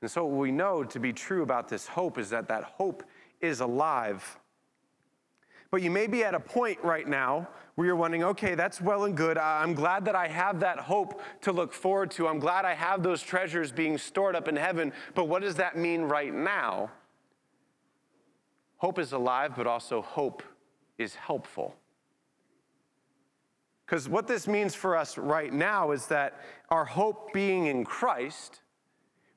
And 0.02 0.10
so, 0.10 0.26
what 0.26 0.38
we 0.38 0.52
know 0.52 0.84
to 0.84 1.00
be 1.00 1.14
true 1.14 1.42
about 1.42 1.70
this 1.70 1.86
hope 1.86 2.18
is 2.18 2.28
that 2.28 2.48
that 2.48 2.64
hope 2.64 3.02
is 3.40 3.60
alive 3.60 4.38
but 5.70 5.82
you 5.82 5.90
may 5.90 6.06
be 6.06 6.24
at 6.24 6.34
a 6.34 6.40
point 6.40 6.82
right 6.82 7.06
now 7.06 7.48
where 7.78 7.86
you're 7.86 7.94
wondering, 7.94 8.24
okay, 8.24 8.56
that's 8.56 8.80
well 8.80 9.04
and 9.04 9.16
good. 9.16 9.38
I'm 9.38 9.72
glad 9.72 10.04
that 10.06 10.16
I 10.16 10.26
have 10.26 10.58
that 10.58 10.80
hope 10.80 11.22
to 11.42 11.52
look 11.52 11.72
forward 11.72 12.10
to. 12.10 12.26
I'm 12.26 12.40
glad 12.40 12.64
I 12.64 12.74
have 12.74 13.04
those 13.04 13.22
treasures 13.22 13.70
being 13.70 13.98
stored 13.98 14.34
up 14.34 14.48
in 14.48 14.56
heaven. 14.56 14.92
But 15.14 15.28
what 15.28 15.42
does 15.42 15.54
that 15.54 15.76
mean 15.76 16.02
right 16.02 16.34
now? 16.34 16.90
Hope 18.78 18.98
is 18.98 19.12
alive, 19.12 19.52
but 19.56 19.68
also 19.68 20.02
hope 20.02 20.42
is 20.98 21.14
helpful. 21.14 21.76
Because 23.86 24.08
what 24.08 24.26
this 24.26 24.48
means 24.48 24.74
for 24.74 24.96
us 24.96 25.16
right 25.16 25.52
now 25.52 25.92
is 25.92 26.06
that 26.06 26.40
our 26.70 26.84
hope 26.84 27.32
being 27.32 27.66
in 27.66 27.84
Christ, 27.84 28.60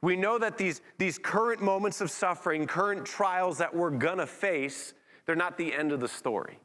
we 0.02 0.16
know 0.16 0.40
that 0.40 0.58
these, 0.58 0.82
these 0.98 1.20
current 1.20 1.62
moments 1.62 2.02
of 2.02 2.10
suffering, 2.10 2.66
current 2.66 3.06
trials 3.06 3.60
that 3.60 3.72
we're 3.72 3.92
gonna 3.92 4.26
face, 4.26 4.96
they're 5.28 5.36
not 5.36 5.60
the 5.60 5.72
end 5.72 5.92
of 5.92 6.00
the 6.00 6.08
story. 6.08 6.58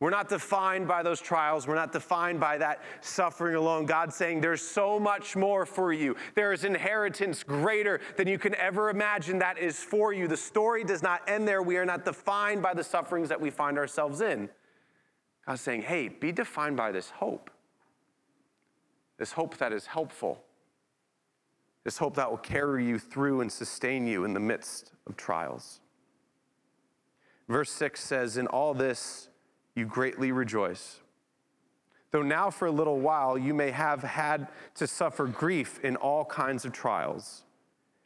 We're 0.00 0.08
not 0.08 0.30
defined 0.30 0.88
by 0.88 1.02
those 1.02 1.20
trials. 1.20 1.66
We're 1.66 1.74
not 1.74 1.92
defined 1.92 2.40
by 2.40 2.56
that 2.56 2.82
suffering 3.02 3.54
alone. 3.54 3.84
God's 3.84 4.16
saying 4.16 4.40
there's 4.40 4.62
so 4.62 4.98
much 4.98 5.36
more 5.36 5.66
for 5.66 5.92
you. 5.92 6.16
There 6.34 6.54
is 6.54 6.64
inheritance 6.64 7.42
greater 7.42 8.00
than 8.16 8.26
you 8.26 8.38
can 8.38 8.54
ever 8.54 8.88
imagine 8.88 9.38
that 9.40 9.58
is 9.58 9.78
for 9.78 10.14
you. 10.14 10.26
The 10.26 10.38
story 10.38 10.84
does 10.84 11.02
not 11.02 11.20
end 11.28 11.46
there. 11.46 11.62
We 11.62 11.76
are 11.76 11.84
not 11.84 12.06
defined 12.06 12.62
by 12.62 12.72
the 12.72 12.82
sufferings 12.82 13.28
that 13.28 13.38
we 13.38 13.50
find 13.50 13.76
ourselves 13.76 14.22
in. 14.22 14.48
God's 15.46 15.60
saying, 15.60 15.82
hey, 15.82 16.08
be 16.08 16.32
defined 16.32 16.78
by 16.78 16.92
this 16.92 17.10
hope. 17.10 17.50
This 19.18 19.32
hope 19.32 19.58
that 19.58 19.70
is 19.70 19.84
helpful. 19.84 20.42
This 21.84 21.98
hope 21.98 22.16
that 22.16 22.30
will 22.30 22.38
carry 22.38 22.86
you 22.86 22.98
through 22.98 23.42
and 23.42 23.52
sustain 23.52 24.06
you 24.06 24.24
in 24.24 24.32
the 24.32 24.40
midst 24.40 24.92
of 25.06 25.16
trials. 25.18 25.80
Verse 27.48 27.70
6 27.72 28.00
says, 28.00 28.36
In 28.36 28.46
all 28.46 28.72
this 28.72 29.29
you 29.74 29.86
greatly 29.86 30.32
rejoice. 30.32 31.00
Though 32.10 32.22
now 32.22 32.50
for 32.50 32.66
a 32.66 32.72
little 32.72 32.98
while 32.98 33.38
you 33.38 33.54
may 33.54 33.70
have 33.70 34.02
had 34.02 34.48
to 34.74 34.86
suffer 34.86 35.26
grief 35.26 35.78
in 35.84 35.96
all 35.96 36.24
kinds 36.24 36.64
of 36.64 36.72
trials. 36.72 37.44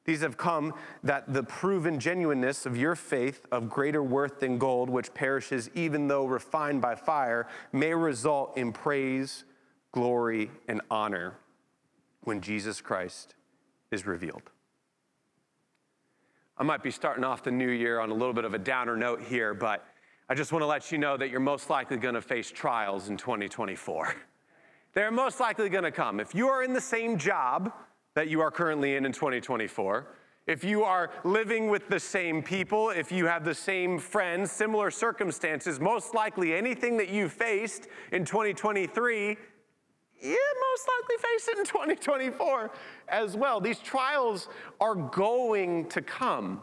These 0.05 0.21
have 0.21 0.37
come 0.37 0.75
that 1.03 1.33
the 1.33 1.43
proven 1.43 1.99
genuineness 1.99 2.67
of 2.67 2.77
your 2.77 2.95
faith, 2.95 3.47
of 3.51 3.71
greater 3.71 4.03
worth 4.03 4.41
than 4.41 4.59
gold, 4.59 4.91
which 4.91 5.15
perishes 5.15 5.71
even 5.75 6.09
though 6.09 6.27
refined 6.27 6.83
by 6.83 6.95
fire, 6.95 7.49
may 7.73 7.95
result 7.95 8.57
in 8.59 8.73
praise, 8.73 9.45
glory, 9.93 10.51
and 10.69 10.83
honor 10.91 11.39
when 12.21 12.43
Jesus 12.43 12.83
Christ 12.83 13.35
is 13.91 14.07
revealed. 14.07 14.43
I 16.59 16.63
might 16.63 16.83
be 16.83 16.91
starting 16.91 17.25
off 17.25 17.43
the 17.43 17.51
new 17.51 17.71
year 17.71 17.99
on 17.99 18.11
a 18.11 18.15
little 18.15 18.35
bit 18.35 18.45
of 18.45 18.53
a 18.53 18.59
downer 18.59 18.97
note 18.97 19.23
here, 19.23 19.55
but 19.55 19.87
I 20.29 20.35
just 20.35 20.53
want 20.53 20.63
to 20.63 20.67
let 20.67 20.91
you 20.91 20.97
know 20.97 21.17
that 21.19 21.29
you're 21.29 21.41
most 21.41 21.69
likely 21.69 21.99
going 21.99 22.15
to 22.15 22.23
face 22.23 22.51
trials 22.51 23.09
in 23.11 23.17
2024. 23.17 24.15
They're 24.95 25.11
most 25.11 25.39
likely 25.39 25.69
going 25.69 25.85
to 25.85 25.91
come. 25.91 26.19
If 26.19 26.35
you 26.35 26.49
are 26.49 26.63
in 26.63 26.73
the 26.73 26.81
same 26.81 27.19
job 27.19 27.73
that 28.15 28.29
you 28.29 28.41
are 28.41 28.51
currently 28.51 28.97
in 28.97 29.05
in 29.05 29.13
2024, 29.13 30.07
if 30.47 30.65
you 30.65 30.83
are 30.83 31.11
living 31.25 31.69
with 31.69 31.89
the 31.89 32.01
same 32.01 32.43
people, 32.43 32.91
if 32.91 33.13
you 33.13 33.27
have 33.27 33.45
the 33.45 33.55
same 33.55 33.99
friends, 33.99 34.51
similar 34.51 34.91
circumstances, 34.91 35.81
most 35.81 36.15
likely 36.15 36.55
anything 36.55 36.97
that 36.99 37.09
you 37.09 37.29
faced 37.29 37.89
in 38.13 38.25
2023 38.25 39.37
you 40.21 40.55
most 40.71 40.89
likely 40.89 41.17
face 41.29 41.49
it 41.49 41.59
in 41.59 41.65
2024 41.67 42.71
as 43.09 43.37
well. 43.37 43.61
These 43.61 43.81
trials 43.81 44.49
are 44.81 44.95
going 44.95 45.87
to 45.91 46.01
come. 46.01 46.63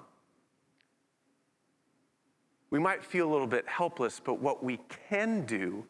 We 2.71 2.79
might 2.79 3.03
feel 3.03 3.29
a 3.29 3.31
little 3.31 3.47
bit 3.47 3.67
helpless, 3.67 4.19
but 4.23 4.41
what 4.41 4.63
we 4.63 4.79
can 5.09 5.45
do 5.45 5.85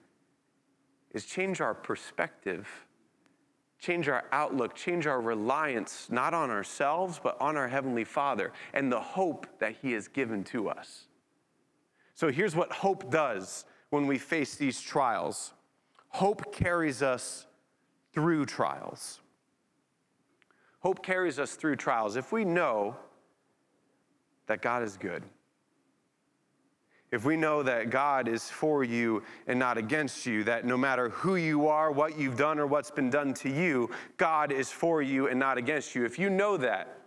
is 1.12 1.26
change 1.26 1.62
our 1.62 1.76
perspective, 1.76 2.68
change 3.80 4.10
our 4.10 4.26
outlook, 4.32 4.76
change 4.76 5.06
our 5.06 5.22
reliance, 5.22 6.08
not 6.10 6.34
on 6.34 6.50
ourselves, 6.50 7.20
but 7.24 7.40
on 7.40 7.56
our 7.56 7.68
Heavenly 7.68 8.04
Father 8.04 8.52
and 8.74 8.92
the 8.92 9.00
hope 9.00 9.46
that 9.60 9.76
He 9.82 9.92
has 9.92 10.08
given 10.08 10.44
to 10.46 10.70
us. 10.70 11.08
So 12.16 12.32
here's 12.32 12.56
what 12.56 12.72
hope 12.72 13.12
does 13.12 13.66
when 13.92 14.08
we 14.08 14.18
face 14.18 14.56
these 14.56 14.82
trials 14.82 15.54
hope 16.10 16.54
carries 16.54 17.02
us 17.02 17.46
through 18.12 18.46
trials. 18.46 19.22
Hope 20.80 21.04
carries 21.04 21.40
us 21.40 21.54
through 21.54 21.76
trials. 21.78 22.16
If 22.16 22.32
we 22.32 22.44
know 22.44 22.96
that 24.48 24.62
God 24.62 24.84
is 24.84 24.98
good, 24.98 25.24
if 27.12 27.26
we 27.26 27.36
know 27.36 27.62
that 27.64 27.90
God 27.90 28.28
is 28.28 28.50
for 28.50 28.84
you 28.84 29.24
and 29.48 29.60
not 29.60 29.78
against 29.78 30.26
you, 30.26 30.44
that 30.46 30.66
no 30.66 30.78
matter 30.78 31.10
who 31.10 31.36
you 31.36 31.68
are, 31.68 31.92
what 31.92 32.18
you've 32.18 32.38
done, 32.38 32.58
or 32.58 32.66
what's 32.66 32.92
been 32.92 33.10
done 33.10 33.34
to 33.36 33.50
you, 33.50 33.90
God 34.18 34.52
is 34.52 34.72
for 34.72 35.02
you 35.02 35.28
and 35.28 35.40
not 35.40 35.58
against 35.58 35.94
you. 35.94 36.06
If 36.06 36.18
you 36.18 36.30
know 36.30 36.58
that, 36.58 36.98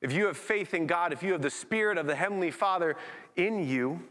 if 0.00 0.12
you 0.12 0.26
have 0.26 0.36
faith 0.36 0.74
in 0.74 0.86
God, 0.86 1.12
if 1.12 1.22
you 1.22 1.32
have 1.32 1.42
the 1.42 1.50
Spirit 1.50 1.98
of 1.98 2.06
the 2.06 2.16
Heavenly 2.16 2.50
Father 2.50 2.96
in 3.36 3.66
you, 3.66 4.02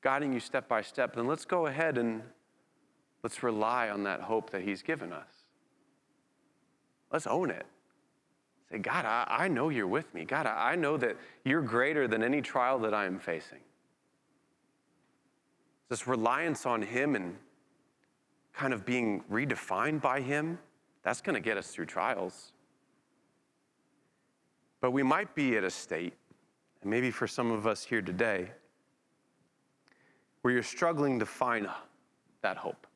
guiding 0.00 0.32
you 0.32 0.40
step 0.40 0.68
by 0.68 0.82
step, 0.82 1.16
then 1.16 1.26
let's 1.26 1.44
go 1.44 1.66
ahead 1.66 1.98
and 1.98 2.22
Let's 3.24 3.42
rely 3.42 3.88
on 3.88 4.04
that 4.04 4.20
hope 4.20 4.50
that 4.50 4.60
He's 4.60 4.82
given 4.82 5.10
us. 5.10 5.30
Let's 7.10 7.26
own 7.26 7.50
it. 7.50 7.64
Say, 8.70 8.78
God, 8.78 9.06
I, 9.06 9.24
I 9.26 9.48
know 9.48 9.70
you're 9.70 9.86
with 9.86 10.12
me. 10.12 10.26
God, 10.26 10.46
I, 10.46 10.72
I 10.72 10.76
know 10.76 10.98
that 10.98 11.16
you're 11.42 11.62
greater 11.62 12.06
than 12.06 12.22
any 12.22 12.42
trial 12.42 12.78
that 12.80 12.92
I 12.92 13.06
am 13.06 13.18
facing. 13.18 13.60
This 15.88 16.06
reliance 16.06 16.66
on 16.66 16.82
Him 16.82 17.14
and 17.14 17.36
kind 18.52 18.72
of 18.72 18.86
being 18.86 19.22
redefined 19.30 20.00
by 20.00 20.20
Him, 20.20 20.58
that's 21.02 21.20
going 21.20 21.34
to 21.34 21.40
get 21.40 21.56
us 21.56 21.68
through 21.68 21.86
trials. 21.86 22.52
But 24.80 24.92
we 24.92 25.02
might 25.02 25.34
be 25.34 25.56
at 25.56 25.64
a 25.64 25.70
state, 25.70 26.14
and 26.82 26.90
maybe 26.90 27.10
for 27.10 27.26
some 27.26 27.50
of 27.50 27.66
us 27.66 27.84
here 27.84 28.02
today, 28.02 28.50
where 30.42 30.52
you're 30.52 30.62
struggling 30.62 31.18
to 31.18 31.26
find 31.26 31.68
that 32.42 32.56
hope. 32.56 32.86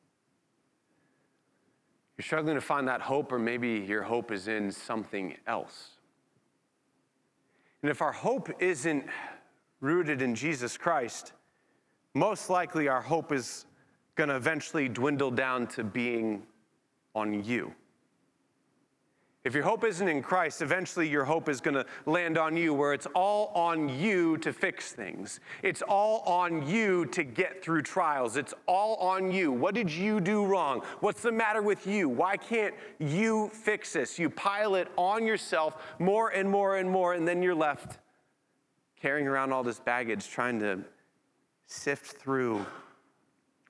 You're 2.17 2.25
struggling 2.25 2.55
to 2.55 2.61
find 2.61 2.87
that 2.87 3.01
hope, 3.01 3.31
or 3.31 3.39
maybe 3.39 3.85
your 3.87 4.03
hope 4.03 4.31
is 4.31 4.47
in 4.47 4.71
something 4.71 5.35
else. 5.47 5.91
And 7.81 7.89
if 7.89 8.01
our 8.01 8.11
hope 8.11 8.49
isn't 8.61 9.05
rooted 9.79 10.21
in 10.21 10.35
Jesus 10.35 10.77
Christ, 10.77 11.33
most 12.13 12.49
likely 12.49 12.87
our 12.87 13.01
hope 13.01 13.31
is 13.31 13.65
going 14.15 14.29
to 14.29 14.35
eventually 14.35 14.89
dwindle 14.89 15.31
down 15.31 15.67
to 15.67 15.83
being 15.83 16.43
on 17.15 17.43
you. 17.43 17.73
If 19.45 19.53
your 19.53 19.63
hope 19.63 19.85
isn't 19.85 20.07
in 20.07 20.21
Christ, 20.21 20.61
eventually 20.61 21.07
your 21.07 21.23
hope 21.23 21.47
is 21.47 21.61
going 21.61 21.75
to 21.75 21.85
land 22.05 22.37
on 22.37 22.57
you, 22.57 22.73
where 22.73 22.93
it's 22.93 23.07
all 23.15 23.53
on 23.55 23.87
you 23.87 24.37
to 24.39 24.51
fix 24.51 24.91
things. 24.91 25.39
It's 25.63 25.81
all 25.81 26.19
on 26.25 26.67
you 26.67 27.05
to 27.07 27.23
get 27.23 27.63
through 27.63 27.83
trials. 27.83 28.35
It's 28.35 28.53
all 28.65 28.97
on 28.97 29.31
you. 29.31 29.53
What 29.53 29.75
did 29.75 29.89
you 29.89 30.19
do 30.19 30.45
wrong? 30.45 30.81
What's 30.99 31.21
the 31.21 31.31
matter 31.31 31.61
with 31.61 31.87
you? 31.87 32.09
Why 32.09 32.35
can't 32.35 32.75
you 32.99 33.49
fix 33.53 33.93
this? 33.93 34.19
You 34.19 34.29
pile 34.29 34.75
it 34.75 34.89
on 34.97 35.25
yourself 35.25 35.95
more 35.99 36.29
and 36.29 36.49
more 36.49 36.75
and 36.75 36.89
more, 36.89 37.13
and 37.13 37.25
then 37.25 37.41
you're 37.41 37.55
left 37.55 37.97
carrying 39.01 39.25
around 39.25 39.53
all 39.53 39.63
this 39.63 39.79
baggage, 39.79 40.27
trying 40.27 40.59
to 40.59 40.83
sift 41.69 42.17
through 42.17 42.65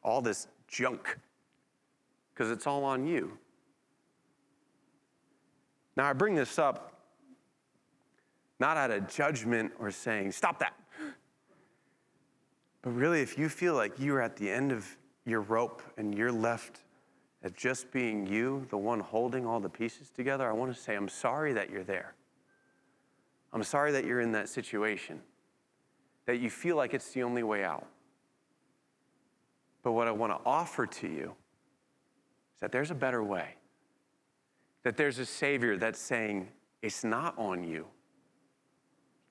all 0.03 0.21
this 0.21 0.47
junk 0.67 1.17
because 2.33 2.49
it's 2.49 2.65
all 2.65 2.83
on 2.85 3.05
you. 3.05 3.37
Now, 5.95 6.05
I 6.05 6.13
bring 6.13 6.33
this 6.33 6.57
up 6.57 6.89
not 8.59 8.77
out 8.77 8.91
of 8.91 9.07
judgment 9.07 9.71
or 9.79 9.91
saying, 9.91 10.31
stop 10.31 10.59
that. 10.59 10.73
But 12.81 12.91
really, 12.91 13.21
if 13.21 13.37
you 13.37 13.49
feel 13.49 13.73
like 13.73 13.99
you 13.99 14.15
are 14.15 14.21
at 14.21 14.37
the 14.37 14.49
end 14.49 14.71
of 14.71 14.85
your 15.25 15.41
rope 15.41 15.81
and 15.97 16.17
you're 16.17 16.31
left 16.31 16.81
at 17.43 17.55
just 17.55 17.91
being 17.91 18.25
you, 18.25 18.65
the 18.69 18.77
one 18.77 18.99
holding 18.99 19.45
all 19.45 19.59
the 19.59 19.69
pieces 19.69 20.09
together, 20.09 20.49
I 20.49 20.53
want 20.53 20.73
to 20.73 20.81
say, 20.81 20.95
I'm 20.95 21.09
sorry 21.09 21.53
that 21.53 21.69
you're 21.69 21.83
there. 21.83 22.13
I'm 23.51 23.63
sorry 23.63 23.91
that 23.93 24.05
you're 24.05 24.21
in 24.21 24.31
that 24.33 24.47
situation, 24.47 25.21
that 26.29 26.39
you 26.39 26.51
feel 26.51 26.75
like 26.75 26.93
it's 26.93 27.11
the 27.13 27.23
only 27.23 27.41
way 27.41 27.63
out. 27.63 27.87
But 29.81 29.93
what 29.93 30.07
I 30.07 30.11
want 30.11 30.31
to 30.31 30.39
offer 30.47 30.85
to 30.85 31.07
you 31.07 31.33
is 32.53 32.61
that 32.61 32.71
there's 32.71 32.91
a 32.91 32.95
better 32.95 33.23
way 33.23 33.55
that 34.83 34.95
there's 34.95 35.17
a 35.17 35.25
Savior 35.25 35.75
that's 35.75 35.97
saying, 35.97 36.47
It's 36.83 37.03
not 37.03 37.35
on 37.35 37.63
you. 37.63 37.87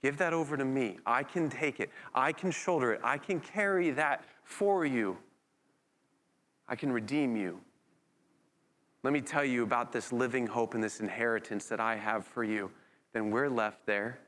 Give 0.03 0.17
that 0.17 0.33
over 0.33 0.57
to 0.57 0.65
me. 0.65 0.99
I 1.07 1.23
can 1.23 1.49
take 1.49 1.79
it. 1.79 1.91
I 2.17 2.33
can 2.33 2.51
shoulder 2.51 2.95
it. 2.95 3.01
I 3.05 3.17
can 3.17 3.39
carry 3.39 3.93
that 3.93 4.25
for 4.43 4.85
you. 4.85 5.19
I 6.67 6.75
can 6.75 6.91
redeem 6.91 7.37
you. 7.37 7.61
Let 9.05 9.13
me 9.13 9.21
tell 9.21 9.45
you 9.45 9.63
about 9.63 9.93
this 9.93 10.13
living 10.13 10.49
hope 10.49 10.75
and 10.75 10.83
this 10.83 10.99
inheritance 10.99 11.67
that 11.67 11.79
I 11.79 11.95
have 11.95 12.27
for 12.27 12.43
you. 12.43 12.73
Then 13.13 13.31
we're 13.31 13.49
left 13.49 13.87
there 13.87 14.19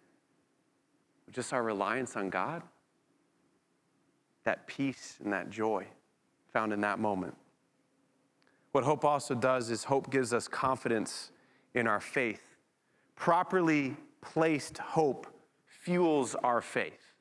just 1.33 1.53
our 1.53 1.63
reliance 1.63 2.17
on 2.17 2.31
God, 2.31 2.63
that 4.45 4.67
peace 4.67 5.19
and 5.23 5.33
that 5.33 5.51
joy 5.51 5.87
found 6.53 6.73
in 6.73 6.81
that 6.81 6.99
moment. 6.99 7.35
What 8.73 8.85
hope 8.85 9.05
also 9.05 9.35
does 9.35 9.71
is 9.71 9.85
hope 9.85 10.11
gives 10.11 10.33
us 10.33 10.49
confidence 10.49 11.33
in 11.75 11.87
our 11.87 12.01
faith. 12.01 12.43
Properly 13.17 13.97
placed 14.21 14.79
hope 14.79 15.27
fuels 15.67 16.35
our 16.37 16.61
faith, 16.61 17.15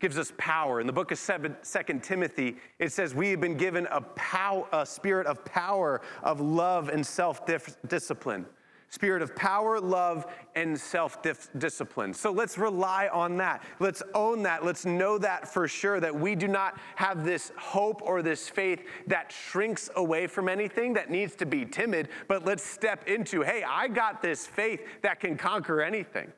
gives 0.00 0.18
us 0.18 0.32
power. 0.38 0.80
In 0.80 0.86
the 0.86 0.92
book 0.92 1.10
of 1.10 1.18
Second 1.18 2.02
Timothy, 2.02 2.56
it 2.78 2.92
says, 2.92 3.14
We 3.14 3.30
have 3.30 3.40
been 3.40 3.56
given 3.56 3.86
a, 3.90 4.00
pow- 4.00 4.66
a 4.72 4.84
spirit 4.84 5.26
of 5.26 5.44
power, 5.44 6.00
of 6.22 6.40
love, 6.40 6.88
and 6.88 7.06
self 7.06 7.42
discipline 7.86 8.46
spirit 8.90 9.22
of 9.22 9.34
power, 9.36 9.80
love, 9.80 10.26
and 10.54 10.78
self 10.78 11.18
discipline. 11.58 12.14
So 12.14 12.30
let's 12.30 12.58
rely 12.58 13.08
on 13.12 13.36
that. 13.38 13.62
Let's 13.80 14.02
own 14.14 14.42
that. 14.44 14.64
Let's 14.64 14.84
know 14.84 15.18
that 15.18 15.52
for 15.52 15.68
sure 15.68 16.00
that 16.00 16.14
we 16.14 16.34
do 16.34 16.48
not 16.48 16.78
have 16.96 17.24
this 17.24 17.52
hope 17.58 18.00
or 18.02 18.22
this 18.22 18.48
faith 18.48 18.84
that 19.06 19.32
shrinks 19.32 19.90
away 19.96 20.26
from 20.26 20.48
anything 20.48 20.94
that 20.94 21.10
needs 21.10 21.34
to 21.36 21.46
be 21.46 21.64
timid, 21.64 22.08
but 22.26 22.44
let's 22.44 22.62
step 22.62 23.06
into 23.06 23.42
hey, 23.42 23.62
I 23.66 23.88
got 23.88 24.22
this 24.22 24.46
faith 24.46 24.80
that 25.02 25.20
can 25.20 25.36
conquer 25.36 25.80
anything. 25.82 26.32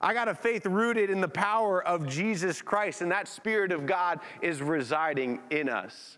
I 0.00 0.14
got 0.14 0.28
a 0.28 0.34
faith 0.34 0.64
rooted 0.64 1.10
in 1.10 1.20
the 1.20 1.28
power 1.28 1.86
of 1.86 2.08
Jesus 2.08 2.62
Christ, 2.62 3.02
and 3.02 3.10
that 3.12 3.28
Spirit 3.28 3.70
of 3.70 3.84
God 3.84 4.20
is 4.40 4.62
residing 4.62 5.40
in 5.50 5.68
us. 5.68 6.16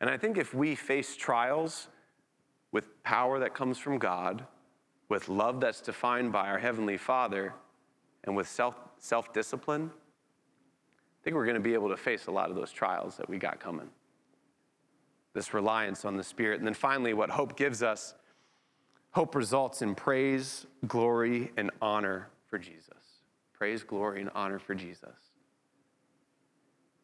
And 0.00 0.08
I 0.08 0.16
think 0.16 0.38
if 0.38 0.54
we 0.54 0.74
face 0.74 1.16
trials, 1.16 1.88
with 2.76 3.02
power 3.04 3.38
that 3.38 3.54
comes 3.54 3.78
from 3.78 3.96
God, 3.96 4.44
with 5.08 5.30
love 5.30 5.60
that's 5.60 5.80
defined 5.80 6.30
by 6.30 6.46
our 6.50 6.58
Heavenly 6.58 6.98
Father, 6.98 7.54
and 8.24 8.36
with 8.36 8.46
self, 8.46 8.76
self-discipline, 8.98 9.90
I 9.90 11.24
think 11.24 11.36
we're 11.36 11.46
going 11.46 11.54
to 11.54 11.60
be 11.60 11.72
able 11.72 11.88
to 11.88 11.96
face 11.96 12.26
a 12.26 12.30
lot 12.30 12.50
of 12.50 12.54
those 12.54 12.70
trials 12.70 13.16
that 13.16 13.30
we 13.30 13.38
got 13.38 13.60
coming. 13.60 13.88
This 15.32 15.54
reliance 15.54 16.04
on 16.04 16.18
the 16.18 16.22
Spirit. 16.22 16.58
And 16.58 16.66
then 16.66 16.74
finally, 16.74 17.14
what 17.14 17.30
hope 17.30 17.56
gives 17.56 17.82
us 17.82 18.12
hope 19.12 19.34
results 19.34 19.80
in 19.80 19.94
praise, 19.94 20.66
glory, 20.86 21.52
and 21.56 21.70
honor 21.80 22.28
for 22.46 22.58
Jesus. 22.58 23.22
Praise, 23.54 23.84
glory, 23.84 24.20
and 24.20 24.28
honor 24.34 24.58
for 24.58 24.74
Jesus. 24.74 25.16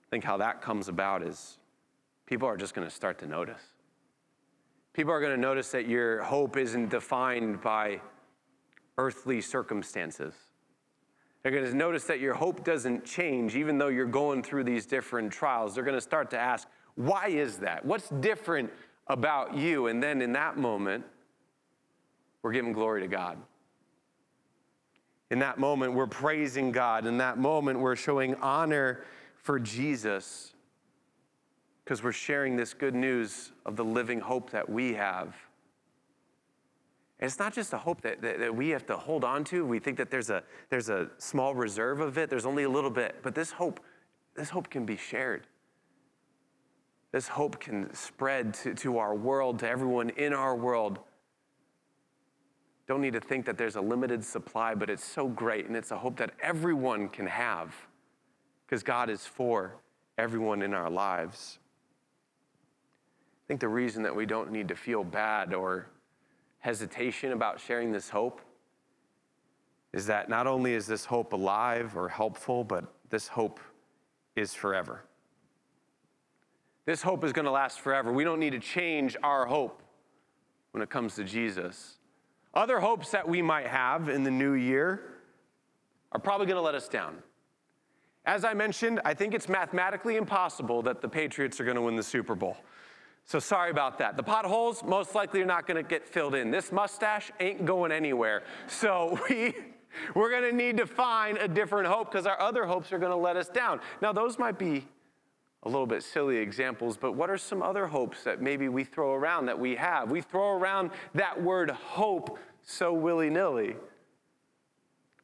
I 0.05 0.07
think 0.11 0.23
how 0.23 0.37
that 0.37 0.61
comes 0.61 0.89
about 0.89 1.23
is 1.23 1.57
people 2.27 2.47
are 2.47 2.59
just 2.59 2.75
going 2.75 2.87
to 2.87 2.95
start 2.95 3.19
to 3.21 3.27
notice. 3.27 3.63
People 4.93 5.13
are 5.13 5.21
going 5.21 5.35
to 5.35 5.41
notice 5.41 5.71
that 5.71 5.89
your 5.89 6.23
hope 6.23 6.57
isn't 6.57 6.91
defined 6.91 7.63
by 7.63 8.01
earthly 8.99 9.41
circumstances, 9.41 10.35
They're 11.43 11.53
going 11.53 11.65
to 11.65 11.75
notice 11.75 12.05
that 12.05 12.21
your 12.21 12.35
hope 12.35 12.63
doesn't 12.63 13.05
change 13.05 13.57
even 13.57 13.79
though 13.79 13.89
you're 13.89 14.05
going 14.07 14.43
through 14.43 14.65
these 14.65 14.87
different 14.87 15.33
trials. 15.33 15.75
They're 15.75 15.85
going 15.85 15.97
to 15.97 16.01
start 16.01 16.31
to 16.31 16.39
ask, 16.39 16.69
why 16.95 17.29
is 17.29 17.59
that? 17.59 17.85
What's 17.85 18.11
different 18.11 18.71
about 19.07 19.57
you? 19.57 19.87
And 19.87 20.03
then 20.03 20.21
in 20.21 20.33
that 20.35 20.57
moment, 20.59 21.05
we're 22.43 22.53
giving 22.53 22.73
glory 22.73 23.01
to 23.01 23.09
God. 23.09 23.39
In 25.31 25.39
that 25.39 25.59
moment, 25.59 25.95
we're 25.95 26.07
praising 26.07 26.71
God. 26.71 27.07
In 27.07 27.17
that 27.19 27.39
moment, 27.39 27.79
we're 27.79 27.97
showing 27.97 28.35
honor 28.37 29.05
for 29.35 29.59
Jesus 29.59 30.52
because 31.93 32.03
we're 32.03 32.11
sharing 32.11 32.57
this 32.57 32.73
good 32.73 32.95
news 32.95 33.53
of 33.67 33.77
the 33.77 33.85
living 33.85 34.19
hope 34.19 34.49
that 34.49 34.67
we 34.67 34.95
have. 34.95 35.37
And 37.21 37.29
it's 37.29 37.39
not 37.39 37.53
just 37.53 37.75
a 37.75 37.77
hope 37.77 38.01
that, 38.01 38.23
that, 38.23 38.39
that, 38.39 38.57
we 38.57 38.71
have 38.71 38.87
to 38.87 38.97
hold 38.97 39.25
on 39.25 39.45
to. 39.45 39.67
We 39.67 39.79
think 39.79 39.99
that 39.99 40.11
there's 40.11 40.31
a, 40.31 40.43
there's 40.71 40.89
a 40.89 41.11
small 41.19 41.55
reserve 41.55 42.01
of 42.01 42.17
it, 42.17 42.31
there's 42.31 42.47
only 42.47 42.63
a 42.63 42.69
little 42.71 42.89
bit. 42.89 43.17
But 43.23 43.35
this 43.35 43.53
hope, 43.53 43.79
this 44.35 44.49
hope 44.49 44.71
can 44.71 44.87
be 44.87 44.97
shared. 44.97 45.47
This 47.11 47.29
hope 47.29 47.61
can 47.61 47.93
spread 47.93 48.55
to, 48.55 48.73
to 48.73 48.97
our 48.97 49.15
world, 49.15 49.59
to 49.59 49.69
everyone 49.69 50.09
in 50.17 50.33
our 50.33 50.57
world. 50.57 50.99
Don't 52.89 53.03
need 53.03 53.13
to 53.13 53.21
think 53.21 53.45
that 53.45 53.59
there's 53.59 53.77
a 53.77 53.83
limited 53.83 54.25
supply, 54.25 54.75
but 54.75 54.89
it's 54.89 55.05
so 55.05 55.29
great, 55.29 55.67
and 55.67 55.77
it's 55.77 55.91
a 55.91 55.99
hope 55.99 56.17
that 56.17 56.31
everyone 56.41 57.11
can 57.11 57.27
have 57.27 57.75
because 58.65 58.83
God 58.83 59.11
is 59.11 59.27
for 59.27 59.75
everyone 60.17 60.63
in 60.63 60.73
our 60.73 60.89
lives. 60.89 61.59
I 63.53 63.55
think 63.55 63.61
the 63.61 63.69
reason 63.69 64.03
that 64.05 64.17
we 64.17 64.25
don't 64.25 64.51
need 64.51 64.69
to 64.69 64.75
feel 64.75 65.05
bad 65.05 65.53
or 65.53 65.87
hesitation 66.61 67.33
about 67.33 67.61
sharing 67.61 67.93
this 67.93 68.09
hope 68.09 68.41
is 69.93 70.07
that 70.07 70.31
not 70.31 70.47
only 70.47 70.73
is 70.73 70.87
this 70.87 71.05
hope 71.05 71.35
alive 71.35 71.95
or 71.95 72.09
helpful, 72.09 72.65
but 72.65 72.87
this 73.11 73.29
hope 73.29 73.61
is 74.37 74.55
forever. 74.55 75.03
This 76.87 77.03
hope 77.03 77.25
is 77.25 77.35
going 77.35 77.45
to 77.45 77.51
last 77.51 77.81
forever. 77.81 78.11
We 78.11 78.25
don't 78.25 78.41
need 78.41 78.53
to 78.53 78.59
change 78.59 79.19
our 79.23 79.45
hope 79.45 79.83
when 80.71 80.83
it 80.83 80.89
comes 80.89 81.15
to 81.17 81.25
Jesus. 81.25 81.99
Other 82.55 82.81
hopes 82.81 83.11
that 83.11 83.29
we 83.29 83.43
might 83.43 83.67
have 83.67 84.09
in 84.09 84.25
the 84.25 84.31
new 84.31 84.55
year 84.55 85.19
are 86.13 86.19
probably 86.19 86.47
going 86.47 86.57
to 86.57 86.63
let 86.63 86.75
us 86.75 86.89
down. 86.89 87.19
As 88.25 88.47
I 88.47 88.55
mentioned, 88.55 89.03
I 89.05 89.13
think 89.13 89.35
it's 89.35 89.51
mathematically 89.51 90.17
impossible 90.17 90.81
that 90.85 91.03
the 91.03 91.09
Patriots 91.09 91.61
are 91.61 91.65
going 91.65 91.77
to 91.77 91.83
win 91.83 91.97
the 91.97 92.03
Super 92.03 92.35
Bowl. 92.35 92.57
So 93.25 93.39
sorry 93.39 93.71
about 93.71 93.99
that. 93.99 94.17
The 94.17 94.23
potholes 94.23 94.83
most 94.83 95.15
likely 95.15 95.41
are 95.43 95.47
not 95.47 95.67
going 95.67 95.83
to 95.83 95.89
get 95.89 96.07
filled 96.07 96.35
in. 96.35 96.51
This 96.51 96.73
mustache 96.73 97.31
ain't 97.41 97.65
going 97.65 97.93
anywhere. 97.93 98.43
So 98.67 99.19
we 99.31 99.55
we're 100.15 100.31
going 100.31 100.51
to 100.51 100.57
need 100.57 100.79
to 100.79 100.87
find 100.87 101.39
a 101.39 101.47
different 101.47 101.87
hope 101.87 102.11
because 102.11 102.27
our 102.27 102.41
other 102.41 102.65
hopes 102.65 102.93
are 102.93 102.99
going 102.99 103.13
to 103.13 103.17
let 103.17 103.37
us 103.37 103.49
down. 103.49 103.81
Now 104.01 104.13
those 104.13 104.39
might 104.39 104.59
be 104.59 104.87
a 105.65 105.69
little 105.69 105.87
bit 105.87 106.03
silly 106.03 106.39
examples, 106.39 106.97
but 106.97 107.13
what 107.13 107.31
are 107.31 107.39
some 107.39 107.63
other 107.63 107.87
hopes 107.87 108.25
that 108.25 108.41
maybe 108.41 108.69
we 108.69 108.85
throw 108.85 109.13
around 109.13 109.47
that 109.47 109.59
we 109.59 109.77
have? 109.77 110.11
We 110.11 110.21
throw 110.21 110.57
around 110.57 110.91
that 111.15 111.41
word 111.41 111.71
hope 111.71 112.39
so 112.63 112.93
willy-nilly. 112.93 113.77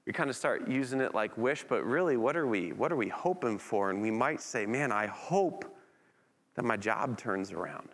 We 0.07 0.13
kind 0.13 0.31
of 0.31 0.37
start 0.37 0.69
using 0.69 1.01
it 1.01 1.15
like 1.15 1.37
wish, 1.37 1.65
but 1.69 1.85
really 1.85 2.17
what 2.17 2.37
are 2.37 2.47
we 2.47 2.73
what 2.73 2.93
are 2.93 2.97
we 2.97 3.09
hoping 3.09 3.59
for? 3.59 3.91
And 3.91 4.01
we 4.01 4.11
might 4.11 4.41
say, 4.41 4.65
"Man, 4.65 4.91
I 4.91 5.07
hope 5.07 5.67
that 6.59 6.65
my 6.65 6.77
job 6.77 7.17
turns 7.17 7.53
around. 7.53 7.89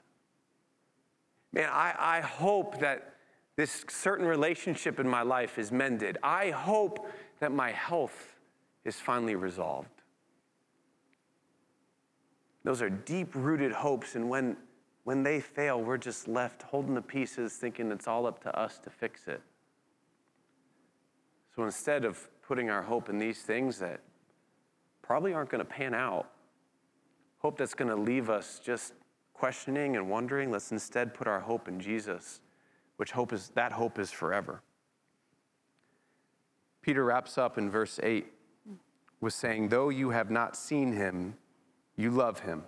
Man, 1.53 1.68
I, 1.70 1.94
I 1.98 2.20
hope 2.22 2.81
that 2.81 3.16
this 3.57 3.85
certain 3.90 4.24
relationship 4.24 4.98
in 4.98 5.07
my 5.07 5.20
life 5.20 5.59
is 5.59 5.70
mended. 5.70 6.16
I 6.22 6.48
hope 6.48 7.07
that 7.40 7.53
my 7.53 7.72
health 7.72 8.37
is 8.87 8.96
finally 8.96 9.35
resolved. 9.35 9.90
Those 12.62 12.81
are 12.81 12.88
deep 12.88 13.35
rooted 13.35 13.70
hopes, 13.70 14.14
and 14.14 14.31
when, 14.31 14.57
when 15.03 15.22
they 15.22 15.40
fail, 15.40 15.83
we're 15.83 15.98
just 15.98 16.27
left 16.27 16.62
holding 16.62 16.94
the 16.94 17.03
pieces, 17.03 17.53
thinking 17.57 17.92
it's 17.92 18.09
all 18.09 18.24
up 18.24 18.42
to 18.44 18.59
us 18.59 18.79
to 18.79 18.88
fix 18.88 19.29
it. 19.29 19.42
So 21.55 21.64
instead 21.64 22.07
of 22.07 22.31
putting 22.40 22.70
our 22.70 22.83
hope 22.83 23.11
in 23.11 23.18
these 23.18 23.42
things 23.42 23.79
that 23.81 24.00
probably 25.03 25.35
aren't 25.35 25.50
going 25.50 25.62
to 25.62 25.70
pan 25.70 25.92
out, 25.92 26.31
hope 27.44 27.59
that's 27.59 27.74
going 27.74 27.90
to 27.90 27.94
leave 27.94 28.30
us 28.30 28.59
just 28.64 28.94
questioning 29.35 29.96
and 29.96 30.09
wondering. 30.09 30.50
Let's 30.50 30.72
instead 30.72 31.12
put 31.12 31.26
our 31.26 31.40
hope 31.40 31.68
in 31.68 31.78
Jesus, 31.78 32.40
which 32.96 33.11
hope 33.11 33.35
is 33.35 33.50
that 33.50 33.70
hope 33.70 33.98
is 33.98 34.11
forever. 34.11 34.62
Peter 36.80 37.04
wraps 37.04 37.37
up 37.37 37.59
in 37.59 37.68
verse 37.68 38.00
8 38.02 38.33
with 39.20 39.35
saying, 39.35 39.68
Though 39.68 39.90
you 39.90 40.09
have 40.09 40.30
not 40.30 40.57
seen 40.57 40.94
him, 40.94 41.37
you 41.96 42.11
love 42.11 42.38
him. 42.40 42.62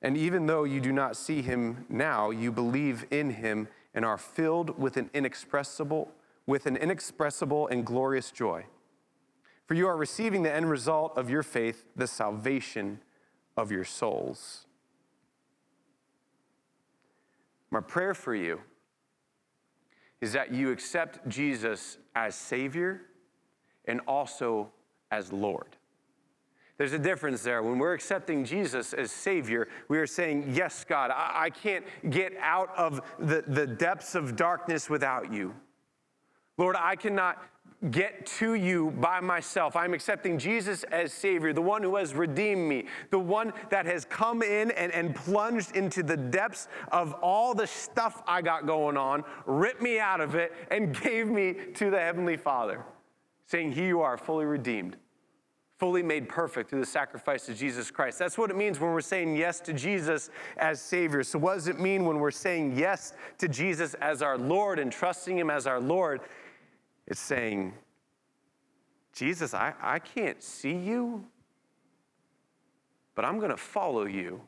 And 0.00 0.16
even 0.16 0.46
though 0.46 0.62
you 0.62 0.80
do 0.80 0.92
not 0.92 1.16
see 1.16 1.42
him 1.42 1.84
now, 1.88 2.30
you 2.30 2.52
believe 2.52 3.06
in 3.10 3.30
him 3.30 3.66
and 3.92 4.04
are 4.04 4.18
filled 4.18 4.78
with 4.78 4.96
an 4.96 5.10
inexpressible, 5.14 6.12
with 6.46 6.66
an 6.66 6.76
inexpressible 6.76 7.66
and 7.66 7.84
glorious 7.84 8.30
joy 8.30 8.66
for 9.66 9.74
you 9.74 9.88
are 9.88 9.96
receiving 9.96 10.42
the 10.42 10.54
end 10.54 10.70
result 10.70 11.16
of 11.16 11.28
your 11.28 11.42
faith, 11.42 11.84
the 11.96 12.06
salvation 12.06 13.00
of 13.56 13.70
your 13.70 13.84
souls. 13.84 14.66
My 17.70 17.80
prayer 17.80 18.14
for 18.14 18.34
you 18.34 18.60
is 20.20 20.32
that 20.32 20.52
you 20.52 20.70
accept 20.70 21.28
Jesus 21.28 21.98
as 22.14 22.34
Savior 22.34 23.02
and 23.86 24.00
also 24.06 24.70
as 25.10 25.32
Lord. 25.32 25.76
There's 26.78 26.92
a 26.92 26.98
difference 26.98 27.42
there. 27.42 27.62
When 27.62 27.78
we're 27.78 27.94
accepting 27.94 28.44
Jesus 28.44 28.92
as 28.92 29.10
Savior, 29.10 29.68
we 29.88 29.98
are 29.98 30.06
saying, 30.06 30.52
Yes, 30.54 30.84
God, 30.84 31.10
I, 31.10 31.44
I 31.44 31.50
can't 31.50 31.84
get 32.10 32.34
out 32.38 32.70
of 32.76 33.00
the, 33.18 33.42
the 33.46 33.66
depths 33.66 34.14
of 34.14 34.36
darkness 34.36 34.90
without 34.90 35.32
you. 35.32 35.54
Lord, 36.58 36.76
I 36.78 36.96
cannot 36.96 37.42
get 37.90 38.26
to 38.26 38.54
you 38.54 38.90
by 38.92 39.20
myself. 39.20 39.76
I'm 39.76 39.94
accepting 39.94 40.38
Jesus 40.38 40.82
as 40.84 41.12
Savior, 41.12 41.52
the 41.52 41.62
one 41.62 41.82
who 41.82 41.96
has 41.96 42.14
redeemed 42.14 42.68
me, 42.68 42.86
the 43.10 43.18
one 43.18 43.52
that 43.70 43.86
has 43.86 44.04
come 44.04 44.42
in 44.42 44.70
and, 44.72 44.92
and 44.92 45.14
plunged 45.14 45.76
into 45.76 46.02
the 46.02 46.16
depths 46.16 46.68
of 46.90 47.12
all 47.14 47.54
the 47.54 47.66
stuff 47.66 48.22
I 48.26 48.42
got 48.42 48.66
going 48.66 48.96
on, 48.96 49.24
ripped 49.44 49.82
me 49.82 49.98
out 49.98 50.20
of 50.20 50.34
it, 50.34 50.52
and 50.70 50.98
gave 51.02 51.28
me 51.28 51.54
to 51.74 51.90
the 51.90 51.98
Heavenly 51.98 52.36
Father, 52.36 52.84
saying, 53.46 53.72
Here 53.72 53.86
you 53.86 54.00
are, 54.00 54.16
fully 54.16 54.46
redeemed. 54.46 54.96
Fully 55.78 56.02
made 56.02 56.26
perfect 56.26 56.70
through 56.70 56.80
the 56.80 56.86
sacrifice 56.86 57.50
of 57.50 57.56
Jesus 57.58 57.90
Christ. 57.90 58.18
That's 58.18 58.38
what 58.38 58.50
it 58.50 58.56
means 58.56 58.80
when 58.80 58.92
we're 58.92 59.02
saying 59.02 59.36
yes 59.36 59.60
to 59.60 59.74
Jesus 59.74 60.30
as 60.56 60.80
Savior. 60.80 61.22
So, 61.22 61.38
what 61.38 61.52
does 61.52 61.68
it 61.68 61.78
mean 61.78 62.06
when 62.06 62.18
we're 62.18 62.30
saying 62.30 62.78
yes 62.78 63.12
to 63.36 63.46
Jesus 63.46 63.92
as 64.00 64.22
our 64.22 64.38
Lord 64.38 64.78
and 64.78 64.90
trusting 64.90 65.36
Him 65.36 65.50
as 65.50 65.66
our 65.66 65.78
Lord? 65.78 66.22
It's 67.06 67.20
saying, 67.20 67.74
Jesus, 69.12 69.54
I, 69.54 69.74
I 69.80 69.98
can't 69.98 70.42
see 70.42 70.74
you, 70.74 71.24
but 73.14 73.24
I'm 73.24 73.38
going 73.38 73.50
to 73.50 73.56
follow 73.56 74.04
you. 74.04 74.40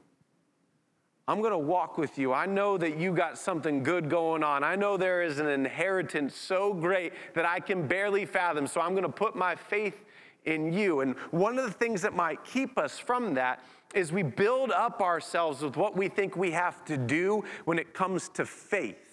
I'm 1.29 1.41
going 1.41 1.53
to 1.53 1.59
walk 1.59 1.99
with 1.99 2.19
you. 2.19 2.33
I 2.33 2.47
know 2.47 2.79
that 2.79 2.97
you 2.97 3.13
got 3.13 3.39
something 3.39 3.83
good 3.83 4.09
going 4.09 4.43
on. 4.43 4.65
I 4.65 4.77
know 4.77 4.97
there 4.97 5.23
is 5.23 5.39
an 5.39 5.47
inheritance 5.47 6.35
so 6.35 6.73
great 6.73 7.13
that 7.35 7.45
I 7.45 7.61
can 7.61 7.87
barely 7.87 8.25
fathom. 8.25 8.67
So 8.67 8.81
I'm 8.81 8.93
going 8.93 9.03
to 9.03 9.11
put 9.11 9.37
my 9.37 9.55
faith 9.55 10.05
in 10.47 10.73
you. 10.73 11.01
And 11.01 11.17
one 11.31 11.59
of 11.59 11.67
the 11.67 11.73
things 11.73 12.01
that 12.03 12.15
might 12.15 12.43
keep 12.45 12.79
us 12.79 12.99
from 12.99 13.35
that 13.35 13.63
is 13.95 14.13
we 14.13 14.23
build 14.23 14.71
up 14.71 15.03
ourselves 15.03 15.63
with 15.63 15.77
what 15.77 15.97
we 15.97 16.09
think 16.09 16.37
we 16.37 16.51
have 16.53 16.85
to 16.87 16.97
do 16.97 17.45
when 17.67 17.79
it 17.79 17.93
comes 17.93 18.29
to 18.31 18.47
faith. 18.47 19.08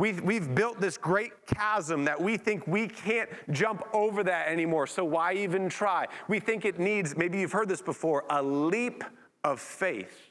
We've, 0.00 0.22
we've 0.22 0.54
built 0.54 0.80
this 0.80 0.96
great 0.96 1.32
chasm 1.44 2.06
that 2.06 2.18
we 2.18 2.38
think 2.38 2.66
we 2.66 2.88
can't 2.88 3.28
jump 3.50 3.82
over 3.92 4.24
that 4.24 4.48
anymore, 4.48 4.86
so 4.86 5.04
why 5.04 5.34
even 5.34 5.68
try? 5.68 6.06
We 6.26 6.40
think 6.40 6.64
it 6.64 6.78
needs, 6.78 7.18
maybe 7.18 7.38
you've 7.38 7.52
heard 7.52 7.68
this 7.68 7.82
before, 7.82 8.24
a 8.30 8.42
leap 8.42 9.04
of 9.44 9.60
faith. 9.60 10.30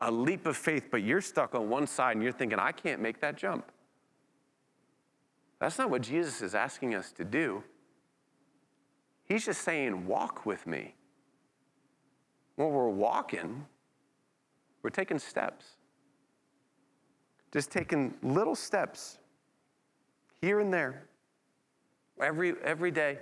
A 0.00 0.10
leap 0.10 0.46
of 0.46 0.56
faith, 0.56 0.86
but 0.90 1.02
you're 1.02 1.20
stuck 1.20 1.54
on 1.54 1.68
one 1.68 1.86
side 1.86 2.16
and 2.16 2.22
you're 2.22 2.32
thinking, 2.32 2.58
I 2.58 2.72
can't 2.72 3.02
make 3.02 3.20
that 3.20 3.36
jump. 3.36 3.70
That's 5.58 5.76
not 5.76 5.90
what 5.90 6.00
Jesus 6.00 6.40
is 6.40 6.54
asking 6.54 6.94
us 6.94 7.12
to 7.12 7.26
do. 7.26 7.62
He's 9.24 9.44
just 9.44 9.60
saying, 9.60 10.06
walk 10.06 10.46
with 10.46 10.66
me. 10.66 10.94
When 12.56 12.70
we're 12.70 12.88
walking, 12.88 13.66
we're 14.82 14.88
taking 14.88 15.18
steps. 15.18 15.66
Just 17.52 17.70
taking 17.70 18.14
little 18.22 18.54
steps 18.54 19.18
here 20.40 20.60
and 20.60 20.72
there, 20.72 21.04
every, 22.20 22.54
every 22.62 22.90
day 22.90 23.18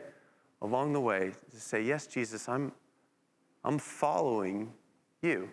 along 0.62 0.93
the 0.93 1.01
way 1.01 1.33
to 1.51 1.61
say, 1.61 1.83
Yes, 1.83 2.07
Jesus, 2.07 2.49
I'm, 2.49 2.73
I'm 3.64 3.79
following 3.79 4.73
you. 5.23 5.49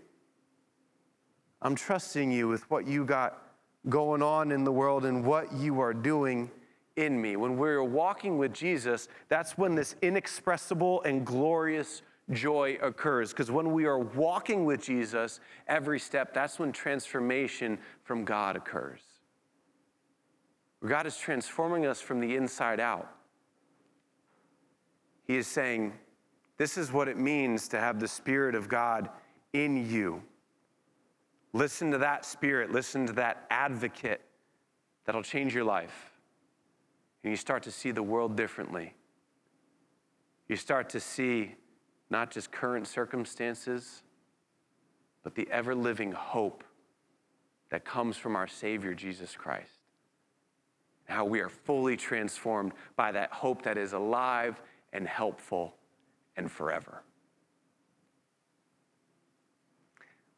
I'm 1.62 1.76
trusting 1.76 2.32
you 2.32 2.48
with 2.48 2.70
what 2.70 2.86
you 2.86 3.06
got 3.06 3.42
going 3.90 4.22
on 4.22 4.52
in 4.52 4.64
the 4.64 4.72
world 4.72 5.06
and 5.06 5.26
what 5.26 5.52
you 5.54 5.80
are 5.80 5.94
doing 5.94 6.52
in 6.96 7.20
me. 7.22 7.36
When 7.36 7.58
we're 7.58 7.84
walking 7.84 8.38
with 8.38 8.54
Jesus, 8.54 9.08
that's 9.30 9.58
when 9.58 9.76
this 9.76 9.96
inexpressible 10.02 11.02
and 11.04 11.26
glorious 11.26 12.02
joy 12.32 12.78
occurs. 12.82 13.32
Because 13.32 13.52
when 13.52 13.72
we 13.72 13.86
are 13.86 14.00
walking 14.00 14.66
with 14.66 14.82
Jesus 14.84 15.40
every 15.68 16.00
step, 16.00 16.34
that's 16.34 16.60
when 16.60 16.72
transformation 16.72 17.78
from 18.04 18.26
God 18.26 18.56
occurs. 18.56 19.02
God 20.86 21.08
is 21.08 21.18
transforming 21.18 21.86
us 21.86 22.02
from 22.02 22.20
the 22.20 22.36
inside 22.36 22.80
out. 22.80 23.10
He 25.26 25.38
is 25.38 25.48
saying, 25.48 25.94
This 26.58 26.78
is 26.78 26.92
what 26.92 27.08
it 27.08 27.18
means 27.18 27.68
to 27.70 27.80
have 27.80 28.00
the 28.00 28.08
Spirit 28.08 28.56
of 28.56 28.70
God 28.70 29.10
in 29.54 29.90
you. 29.90 30.22
Listen 31.54 31.92
to 31.92 31.98
that 32.00 32.26
Spirit, 32.26 32.72
listen 32.72 33.08
to 33.08 33.14
that 33.14 33.46
advocate 33.50 34.22
that'll 35.06 35.24
change 35.24 35.56
your 35.56 35.64
life. 35.64 36.12
And 37.24 37.32
you 37.32 37.38
start 37.38 37.64
to 37.64 37.72
see 37.72 37.92
the 37.92 38.04
world 38.04 38.36
differently. 38.36 38.94
You 40.48 40.58
start 40.58 40.90
to 40.90 41.00
see 41.00 41.56
not 42.10 42.32
just 42.32 42.52
current 42.52 42.88
circumstances, 42.88 44.04
but 45.24 45.36
the 45.36 45.48
ever 45.52 45.74
living 45.74 46.12
hope 46.12 46.64
that 47.70 47.84
comes 47.84 48.16
from 48.16 48.36
our 48.36 48.48
Savior, 48.48 48.94
Jesus 48.94 49.36
Christ. 49.36 49.72
How 51.06 51.26
we 51.26 51.40
are 51.40 51.50
fully 51.50 51.98
transformed 51.98 52.74
by 52.96 53.12
that 53.12 53.32
hope 53.32 53.64
that 53.64 53.78
is 53.78 53.94
alive 53.94 54.62
and 54.94 55.08
helpful 55.08 55.76
and 56.38 56.52
forever. 56.52 57.02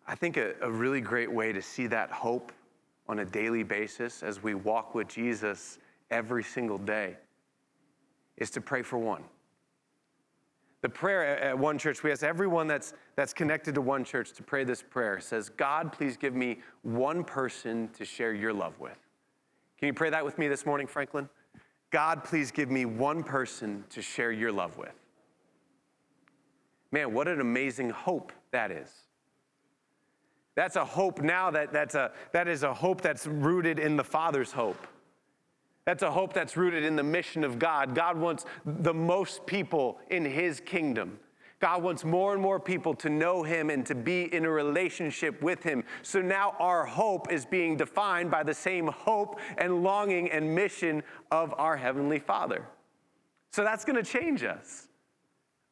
I 0.07 0.15
think 0.15 0.37
a, 0.37 0.53
a, 0.61 0.71
really 0.71 1.01
great 1.01 1.31
way 1.31 1.51
to 1.51 1.61
see 1.61 1.87
that 1.87 2.11
hope 2.11 2.51
on 3.09 3.19
a 3.19 3.25
daily 3.25 3.63
basis 3.63 4.23
as 4.23 4.41
we 4.41 4.53
walk 4.53 4.95
with 4.95 5.07
Jesus 5.09 5.79
every 6.11 6.43
single 6.43 6.77
day 6.77 7.17
is 8.37 8.49
to 8.51 8.61
pray 8.61 8.81
for 8.81 8.97
one. 8.97 9.23
The 10.81 10.89
prayer 10.89 11.39
at 11.39 11.57
one 11.57 11.77
church, 11.77 12.03
we 12.03 12.11
ask 12.11 12.23
everyone 12.23 12.67
that's, 12.67 12.93
that's 13.15 13.33
connected 13.33 13.73
to 13.75 13.81
one 13.81 14.03
church 14.03 14.31
to 14.33 14.43
pray 14.43 14.63
this 14.63 14.83
prayer. 14.83 15.15
It 15.15 15.23
says, 15.23 15.49
God, 15.49 15.91
please 15.91 16.17
give 16.17 16.35
me 16.35 16.59
one 16.83 17.23
person 17.23 17.89
to 17.97 18.05
share 18.05 18.33
your 18.33 18.53
love 18.53 18.79
with. 18.79 18.97
Can 19.79 19.87
you 19.87 19.93
pray 19.93 20.09
that 20.11 20.23
with 20.23 20.37
me 20.37 20.47
this 20.47 20.65
morning, 20.65 20.85
Franklin? 20.85 21.29
God, 21.89 22.23
please 22.23 22.51
give 22.51 22.69
me 22.69 22.85
one 22.85 23.23
person 23.23 23.83
to 23.89 24.01
share 24.01 24.31
your 24.31 24.51
love 24.51 24.77
with. 24.77 24.93
Man, 26.91 27.13
what 27.13 27.27
an 27.27 27.41
amazing 27.41 27.89
hope 27.89 28.31
that 28.51 28.71
is. 28.71 28.89
That's 30.55 30.75
a 30.75 30.85
hope 30.85 31.21
now 31.21 31.51
that, 31.51 31.71
that's 31.71 31.95
a, 31.95 32.11
that 32.33 32.47
is 32.47 32.63
a 32.63 32.73
hope 32.73 33.01
that's 33.01 33.27
rooted 33.27 33.77
in 33.77 33.95
the 33.95 34.03
Father's 34.03 34.51
hope. 34.51 34.87
That's 35.87 36.03
a 36.03 36.11
hope 36.11 36.33
that's 36.33 36.57
rooted 36.57 36.83
in 36.83 36.97
the 36.97 37.03
mission 37.03 37.45
of 37.45 37.59
God. 37.59 37.95
God 37.95 38.17
wants 38.17 38.43
the 38.65 38.93
most 38.93 39.45
people 39.45 40.01
in 40.09 40.25
His 40.25 40.59
kingdom. 40.59 41.17
God 41.61 41.81
wants 41.81 42.03
more 42.03 42.33
and 42.33 42.41
more 42.41 42.59
people 42.59 42.93
to 42.95 43.09
know 43.09 43.41
Him 43.41 43.69
and 43.69 43.85
to 43.85 43.95
be 43.95 44.23
in 44.35 44.43
a 44.43 44.49
relationship 44.49 45.41
with 45.41 45.63
Him. 45.63 45.85
So 46.01 46.21
now 46.21 46.57
our 46.59 46.83
hope 46.83 47.31
is 47.31 47.45
being 47.45 47.77
defined 47.77 48.29
by 48.29 48.43
the 48.43 48.53
same 48.53 48.87
hope 48.87 49.39
and 49.57 49.81
longing 49.81 50.29
and 50.29 50.53
mission 50.53 51.03
of 51.31 51.53
our 51.57 51.77
Heavenly 51.77 52.19
Father. 52.19 52.67
So 53.53 53.63
that's 53.63 53.85
going 53.85 53.95
to 53.95 54.11
change 54.11 54.43
us. 54.43 54.89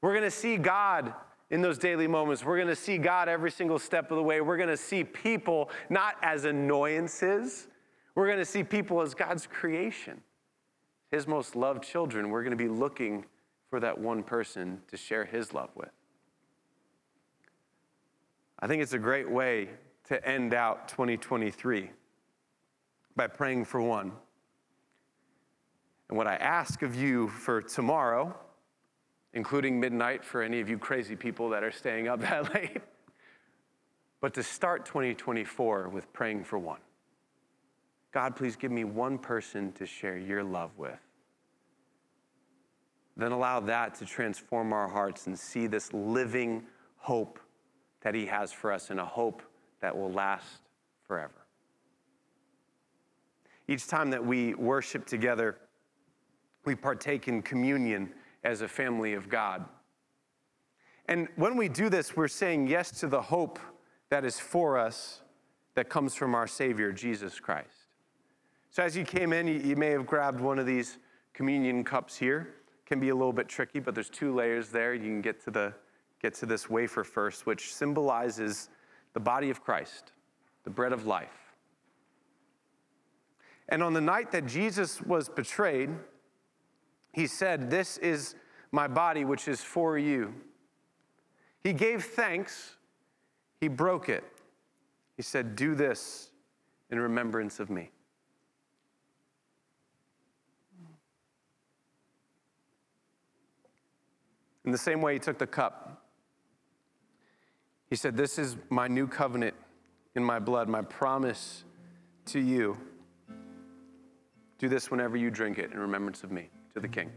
We're 0.02 0.14
going 0.14 0.24
to 0.24 0.32
see 0.32 0.56
God 0.56 1.14
in 1.50 1.62
those 1.62 1.78
daily 1.78 2.08
moments. 2.08 2.46
We're 2.46 2.56
going 2.56 2.70
to 2.70 2.76
see 2.78 2.98
God 2.98 3.28
every 3.28 3.52
single 3.52 3.80
step 3.80 4.12
of 4.12 4.16
the 4.16 4.24
way. 4.24 4.40
We're 4.40 4.56
going 4.56 4.70
to 4.70 4.78
see 4.78 5.04
people 5.04 5.72
not 5.90 6.16
as 6.22 6.46
annoyances, 6.46 7.68
we're 8.16 8.28
going 8.28 8.40
to 8.40 8.46
see 8.46 8.64
people 8.64 9.02
as 9.02 9.14
God's 9.14 9.46
creation, 9.46 10.22
His 11.12 11.28
most 11.28 11.56
loved 11.56 11.84
children. 11.84 12.30
We're 12.30 12.44
going 12.44 12.58
to 12.58 12.64
be 12.64 12.70
looking 12.70 13.26
for 13.70 13.80
that 13.82 13.98
one 13.98 14.24
person 14.24 14.82
to 14.88 14.98
share 14.98 15.26
His 15.26 15.54
love 15.54 15.70
with. 15.76 15.92
I 18.60 18.68
think 18.68 18.82
it's 18.82 18.94
a 18.94 19.00
great 19.00 19.30
way 19.30 19.70
to 20.06 20.26
end 20.28 20.54
out 20.54 20.88
2023 20.88 21.90
by 23.16 23.28
praying 23.28 23.66
for 23.66 23.82
one. 23.82 24.14
And 26.10 26.18
what 26.18 26.28
I 26.28 26.36
ask 26.36 26.82
of 26.84 26.96
you 26.96 27.28
for 27.28 27.62
tomorrow, 27.62 28.36
including 29.34 29.80
midnight 29.80 30.24
for 30.24 30.42
any 30.42 30.62
of 30.62 30.70
you 30.70 30.78
crazy 30.78 31.16
people 31.16 31.50
that 31.50 31.64
are 31.64 31.72
staying 31.72 32.08
up 32.08 32.20
that 32.22 32.54
late, 32.54 32.82
but 34.22 34.34
to 34.36 34.44
start 34.44 34.86
2024 34.86 35.90
with 35.90 36.12
praying 36.14 36.44
for 36.44 36.58
one. 36.58 36.80
God, 38.16 38.38
please 38.38 38.56
give 38.56 38.72
me 38.72 38.86
one 38.86 39.18
person 39.18 39.74
to 39.74 39.86
share 39.86 40.18
your 40.18 40.42
love 40.42 40.72
with. 40.78 40.98
Then 43.18 43.34
allow 43.34 43.60
that 43.60 43.94
to 43.96 44.06
transform 44.06 44.72
our 44.72 44.88
hearts 44.88 45.28
and 45.28 45.38
see 45.38 45.68
this 45.68 45.92
living 45.92 46.64
hope 46.96 47.42
that 48.04 48.16
He 48.16 48.26
has 48.28 48.54
for 48.54 48.72
us 48.72 48.90
and 48.90 49.02
a 49.02 49.06
hope 49.06 49.42
that 49.82 49.98
will 49.98 50.14
last 50.14 50.62
forever. 51.06 51.46
Each 53.68 53.86
time 53.86 54.10
that 54.12 54.26
we 54.26 54.54
worship 54.54 55.06
together, 55.06 55.58
we 56.64 56.74
partake 56.74 57.28
in 57.28 57.42
communion 57.42 58.14
as 58.46 58.62
a 58.62 58.68
family 58.70 59.14
of 59.14 59.28
God. 59.28 59.66
And 61.10 61.28
when 61.36 61.58
we 61.58 61.68
do 61.68 61.90
this, 61.90 62.16
we're 62.16 62.30
saying 62.30 62.68
yes 62.68 62.92
to 63.02 63.08
the 63.08 63.24
hope 63.24 63.60
that 64.10 64.24
is 64.24 64.40
for 64.40 64.78
us 64.78 65.22
that 65.74 65.90
comes 65.90 66.16
from 66.16 66.34
our 66.34 66.48
Savior, 66.48 66.94
Jesus 66.94 67.42
Christ. 67.42 67.75
So 68.76 68.84
as 68.84 68.98
you 68.98 69.06
came 69.06 69.32
in, 69.32 69.48
you, 69.48 69.78
may 69.78 69.92
have 69.92 70.06
grabbed 70.06 70.42
one 70.42 70.60
of 70.60 70.66
these 70.66 70.98
communion 71.34 71.82
cups 71.86 72.18
here. 72.18 72.56
Can 72.86 73.00
be 73.00 73.08
a 73.08 73.16
little 73.16 73.32
bit 73.32 73.48
tricky, 73.48 73.80
but 73.80 73.96
there's 73.96 74.10
two 74.10 74.36
layers 74.36 74.68
there. 74.68 74.94
You 74.94 75.04
can 75.04 75.22
get 75.22 75.42
to 75.46 75.50
the 75.52 75.74
get 76.22 76.34
to 76.36 76.46
this 76.46 76.70
wafer 76.70 77.06
first, 77.06 77.46
which 77.46 77.74
symbolizes 77.74 78.68
the 79.14 79.20
body 79.22 79.50
of 79.50 79.64
Christ, 79.64 80.12
the 80.66 80.70
bread 80.70 80.92
of 80.92 81.06
life. 81.06 81.54
And 83.70 83.82
on 83.82 83.94
the 83.94 84.02
night 84.02 84.34
that 84.34 84.46
Jesus 84.46 85.02
was 85.02 85.30
betrayed, 85.30 85.92
he 87.14 87.28
said, 87.28 87.70
This 87.70 87.98
is 88.00 88.36
my 88.74 88.90
body, 88.90 89.24
which 89.24 89.48
is 89.48 89.62
for 89.62 89.98
you. 89.98 90.34
He 91.64 91.72
gave 91.72 92.04
thanks, 92.04 92.76
he 93.62 93.70
broke 93.70 94.10
it. 94.10 94.26
He 95.16 95.24
said, 95.24 95.56
Do 95.56 95.76
this 95.76 96.32
in 96.92 97.00
remembrance 97.00 97.62
of 97.62 97.70
me. 97.70 97.92
In 104.66 104.72
the 104.72 104.78
same 104.78 105.02
way, 105.02 105.14
he 105.14 105.20
took 105.20 105.38
the 105.38 105.48
cup. 105.48 106.02
He 107.90 107.96
said, 107.96 108.18
This 108.18 108.40
is 108.40 108.58
my 108.70 108.88
new 108.88 109.08
covenant 109.08 109.54
in 110.16 110.24
my 110.24 110.40
blood, 110.40 110.68
my 110.68 110.82
promise 110.82 111.64
to 112.28 112.40
you. 112.40 112.78
Do 114.58 114.68
this 114.68 114.90
whenever 114.90 115.18
you 115.18 115.30
drink 115.30 115.60
it 115.60 115.72
in 115.72 115.78
remembrance 115.78 116.24
of 116.24 116.32
me, 116.32 116.50
to 116.74 116.80
the 116.80 116.88
King. 116.88 117.12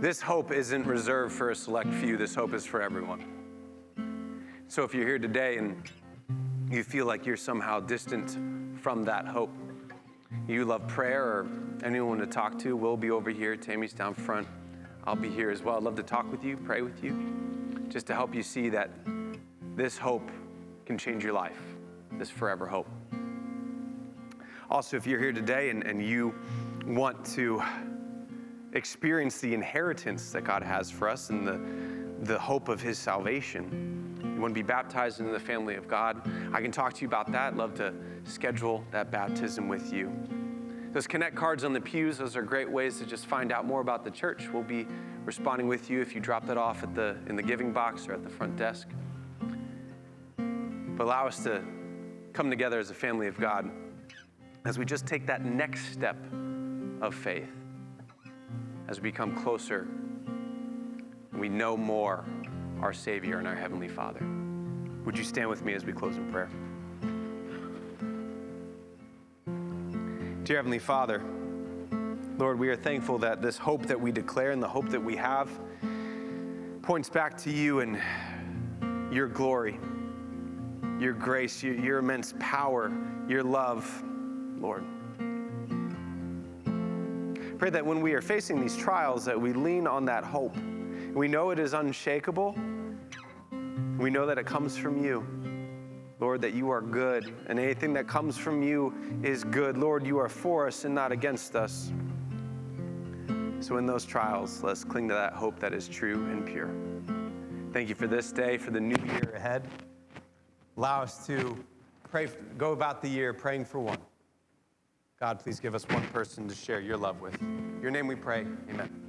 This 0.00 0.20
hope 0.20 0.52
isn't 0.52 0.86
reserved 0.86 1.32
for 1.32 1.50
a 1.50 1.56
select 1.56 1.88
few, 1.94 2.18
this 2.18 2.34
hope 2.34 2.52
is 2.52 2.66
for 2.66 2.82
everyone. 2.82 3.24
So 4.68 4.82
if 4.82 4.92
you're 4.92 5.06
here 5.06 5.18
today 5.18 5.56
and 5.56 5.82
you 6.74 6.82
feel 6.82 7.06
like 7.06 7.24
you're 7.24 7.36
somehow 7.36 7.78
distant 7.78 8.36
from 8.80 9.04
that 9.04 9.26
hope, 9.26 9.50
you 10.48 10.64
love 10.64 10.86
prayer 10.88 11.22
or 11.22 11.46
anyone 11.84 12.18
to 12.18 12.26
talk 12.26 12.58
to, 12.58 12.76
we'll 12.76 12.96
be 12.96 13.10
over 13.10 13.30
here. 13.30 13.56
Tammy's 13.56 13.92
down 13.92 14.12
front. 14.12 14.48
I'll 15.04 15.14
be 15.14 15.30
here 15.30 15.50
as 15.50 15.62
well. 15.62 15.76
I'd 15.76 15.84
love 15.84 15.94
to 15.96 16.02
talk 16.02 16.30
with 16.30 16.44
you, 16.44 16.56
pray 16.56 16.82
with 16.82 17.04
you, 17.04 17.86
just 17.88 18.06
to 18.08 18.14
help 18.14 18.34
you 18.34 18.42
see 18.42 18.68
that 18.70 18.90
this 19.76 19.96
hope 19.96 20.30
can 20.84 20.98
change 20.98 21.22
your 21.22 21.32
life, 21.32 21.60
this 22.18 22.30
forever 22.30 22.66
hope. 22.66 22.88
Also, 24.70 24.96
if 24.96 25.06
you're 25.06 25.20
here 25.20 25.32
today 25.32 25.70
and, 25.70 25.84
and 25.84 26.04
you 26.04 26.34
want 26.86 27.24
to 27.26 27.62
experience 28.72 29.38
the 29.38 29.54
inheritance 29.54 30.32
that 30.32 30.42
God 30.42 30.62
has 30.62 30.90
for 30.90 31.08
us 31.08 31.30
and 31.30 31.46
the, 31.46 31.60
the 32.24 32.38
hope 32.38 32.68
of 32.68 32.80
His 32.80 32.98
salvation, 32.98 33.93
want 34.44 34.54
to 34.54 34.62
be 34.62 34.66
baptized 34.66 35.20
into 35.20 35.32
the 35.32 35.40
family 35.40 35.74
of 35.74 35.88
God, 35.88 36.20
I 36.52 36.60
can 36.60 36.70
talk 36.70 36.92
to 36.92 37.00
you 37.00 37.06
about 37.06 37.32
that. 37.32 37.56
Love 37.56 37.74
to 37.76 37.94
schedule 38.24 38.84
that 38.90 39.10
baptism 39.10 39.68
with 39.68 39.90
you. 39.90 40.12
Those 40.92 41.06
connect 41.06 41.34
cards 41.34 41.64
on 41.64 41.72
the 41.72 41.80
pews, 41.80 42.18
those 42.18 42.36
are 42.36 42.42
great 42.42 42.70
ways 42.70 42.98
to 42.98 43.06
just 43.06 43.24
find 43.24 43.50
out 43.50 43.64
more 43.64 43.80
about 43.80 44.04
the 44.04 44.10
church. 44.10 44.48
We'll 44.52 44.62
be 44.62 44.86
responding 45.24 45.66
with 45.66 45.88
you 45.88 46.02
if 46.02 46.14
you 46.14 46.20
drop 46.20 46.46
that 46.46 46.58
off 46.58 46.82
at 46.82 46.94
the, 46.94 47.16
in 47.26 47.36
the 47.36 47.42
giving 47.42 47.72
box 47.72 48.06
or 48.06 48.12
at 48.12 48.22
the 48.22 48.28
front 48.28 48.54
desk. 48.56 48.86
But 50.36 51.04
allow 51.04 51.26
us 51.26 51.42
to 51.44 51.64
come 52.34 52.50
together 52.50 52.78
as 52.78 52.90
a 52.90 52.94
family 52.94 53.28
of 53.28 53.40
God 53.40 53.70
as 54.66 54.78
we 54.78 54.84
just 54.84 55.06
take 55.06 55.26
that 55.26 55.42
next 55.42 55.90
step 55.90 56.16
of 57.00 57.14
faith, 57.14 57.50
as 58.88 59.00
we 59.00 59.10
become 59.10 59.34
closer 59.34 59.88
we 61.38 61.48
know 61.48 61.76
more 61.76 62.24
our 62.84 62.92
Savior 62.92 63.38
and 63.38 63.48
our 63.48 63.54
Heavenly 63.54 63.88
Father. 63.88 64.20
Would 65.06 65.16
you 65.16 65.24
stand 65.24 65.48
with 65.48 65.64
me 65.64 65.72
as 65.72 65.86
we 65.86 65.94
close 65.94 66.18
in 66.18 66.30
prayer? 66.30 66.50
Dear 70.44 70.56
Heavenly 70.56 70.78
Father, 70.78 71.22
Lord, 72.36 72.58
we 72.58 72.68
are 72.68 72.76
thankful 72.76 73.16
that 73.18 73.40
this 73.40 73.56
hope 73.56 73.86
that 73.86 73.98
we 73.98 74.12
declare 74.12 74.50
and 74.50 74.62
the 74.62 74.68
hope 74.68 74.90
that 74.90 75.02
we 75.02 75.16
have 75.16 75.48
points 76.82 77.08
back 77.08 77.38
to 77.38 77.50
you 77.50 77.80
and 77.80 77.98
your 79.10 79.28
glory, 79.28 79.80
your 81.00 81.14
grace, 81.14 81.62
your, 81.62 81.74
your 81.76 82.00
immense 82.00 82.34
power, 82.38 82.92
your 83.26 83.42
love, 83.42 84.04
Lord. 84.58 84.84
Pray 87.58 87.70
that 87.70 87.86
when 87.86 88.02
we 88.02 88.12
are 88.12 88.20
facing 88.20 88.60
these 88.60 88.76
trials 88.76 89.24
that 89.24 89.40
we 89.40 89.54
lean 89.54 89.86
on 89.86 90.04
that 90.04 90.22
hope. 90.22 90.54
We 91.14 91.28
know 91.28 91.50
it 91.50 91.58
is 91.58 91.72
unshakable. 91.72 92.54
We 94.04 94.10
know 94.10 94.26
that 94.26 94.36
it 94.36 94.44
comes 94.44 94.76
from 94.76 95.02
you. 95.02 95.26
Lord, 96.20 96.42
that 96.42 96.52
you 96.52 96.68
are 96.68 96.82
good, 96.82 97.32
and 97.46 97.58
anything 97.58 97.94
that 97.94 98.06
comes 98.06 98.36
from 98.36 98.62
you 98.62 98.92
is 99.22 99.44
good. 99.44 99.78
Lord, 99.78 100.06
you 100.06 100.18
are 100.18 100.28
for 100.28 100.66
us 100.66 100.84
and 100.84 100.94
not 100.94 101.10
against 101.10 101.56
us. 101.56 101.90
So, 103.60 103.78
in 103.78 103.86
those 103.86 104.04
trials, 104.04 104.62
let's 104.62 104.84
cling 104.84 105.08
to 105.08 105.14
that 105.14 105.32
hope 105.32 105.58
that 105.58 105.72
is 105.72 105.88
true 105.88 106.22
and 106.26 106.44
pure. 106.44 106.68
Thank 107.72 107.88
you 107.88 107.94
for 107.94 108.06
this 108.06 108.30
day, 108.30 108.58
for 108.58 108.72
the 108.72 108.80
new 108.80 109.02
year 109.06 109.32
ahead. 109.34 109.66
Allow 110.76 111.00
us 111.00 111.26
to 111.26 111.56
pray, 112.10 112.28
go 112.58 112.72
about 112.72 113.00
the 113.00 113.08
year 113.08 113.32
praying 113.32 113.64
for 113.64 113.80
one. 113.80 113.96
God, 115.18 115.38
please 115.38 115.60
give 115.60 115.74
us 115.74 115.88
one 115.88 116.06
person 116.08 116.46
to 116.46 116.54
share 116.54 116.80
your 116.80 116.98
love 116.98 117.22
with. 117.22 117.40
Your 117.80 117.90
name 117.90 118.06
we 118.06 118.16
pray. 118.16 118.44
Amen. 118.68 119.03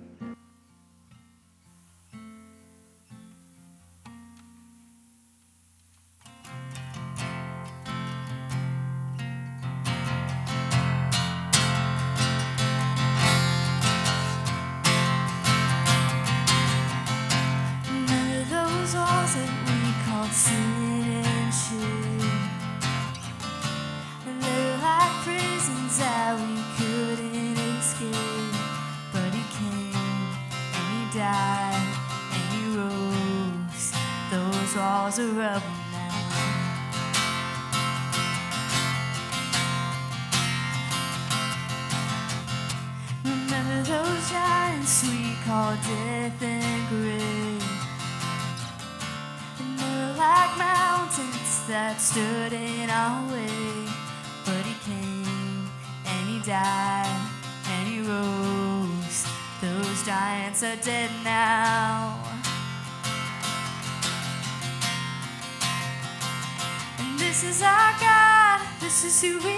This 67.35 67.57
is 67.57 67.61
our 67.63 67.91
God, 67.99 68.61
this 68.79 69.03
is 69.03 69.21
who 69.21 69.37
He 69.39 69.57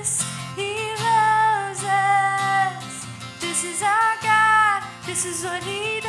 is. 0.00 0.24
He 0.56 0.72
loves 0.96 1.84
us. 1.84 3.06
This 3.38 3.64
is 3.64 3.82
our 3.82 4.16
God, 4.22 4.82
this 5.04 5.26
is 5.26 5.44
what 5.44 5.62
He 5.62 6.01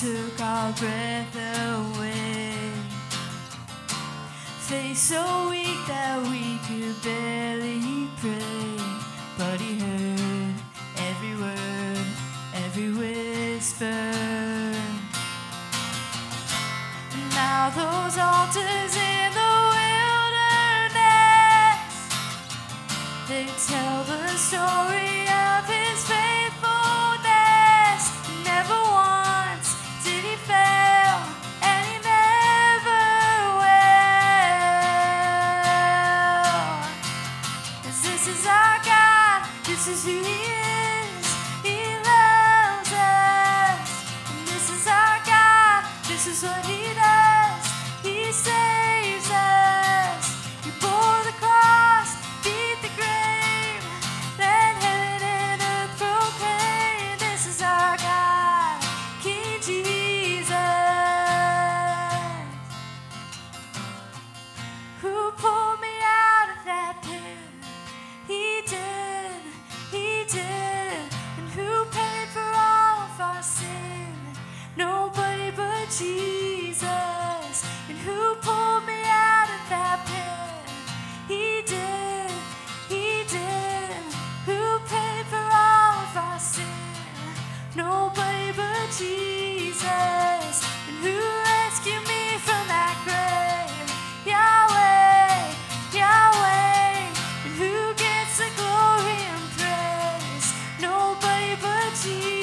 took 0.00 0.40
our 0.40 0.72
breath 0.74 1.34
away. 1.34 2.52
Face 4.60 5.00
so 5.00 5.48
weak 5.50 5.86
that 5.88 6.22
we 6.30 6.58
could 6.68 6.94
barely 7.02 8.06
pray. 8.18 8.78
But 9.36 9.60
he 9.60 9.80
heard 9.80 10.54
every 10.98 11.34
word, 11.34 12.06
every 12.54 12.92
whisper. 12.92 14.04
Now 17.34 17.70
those 17.74 18.18
altars 18.18 18.94
in 18.94 19.32
the 19.34 19.54
wilderness, 19.74 21.18
they 23.28 23.46
tell 23.66 24.04
the 24.04 24.28
story 24.36 25.07
Nobody 102.06 102.37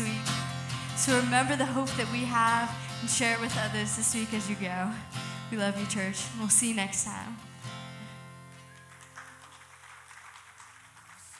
week. 0.00 0.26
So 0.96 1.16
remember 1.18 1.56
the 1.56 1.66
hope 1.66 1.90
that 1.96 2.10
we 2.12 2.24
have 2.24 2.74
and 3.00 3.08
share 3.08 3.34
it 3.34 3.40
with 3.40 3.56
others 3.58 3.96
this 3.96 4.14
week 4.14 4.32
as 4.34 4.48
you 4.48 4.56
go. 4.56 4.90
We 5.50 5.56
love 5.56 5.78
you, 5.78 5.86
church. 5.86 6.24
We'll 6.38 6.48
see 6.48 6.68
you 6.68 6.74
next 6.74 7.04
time. 7.04 7.19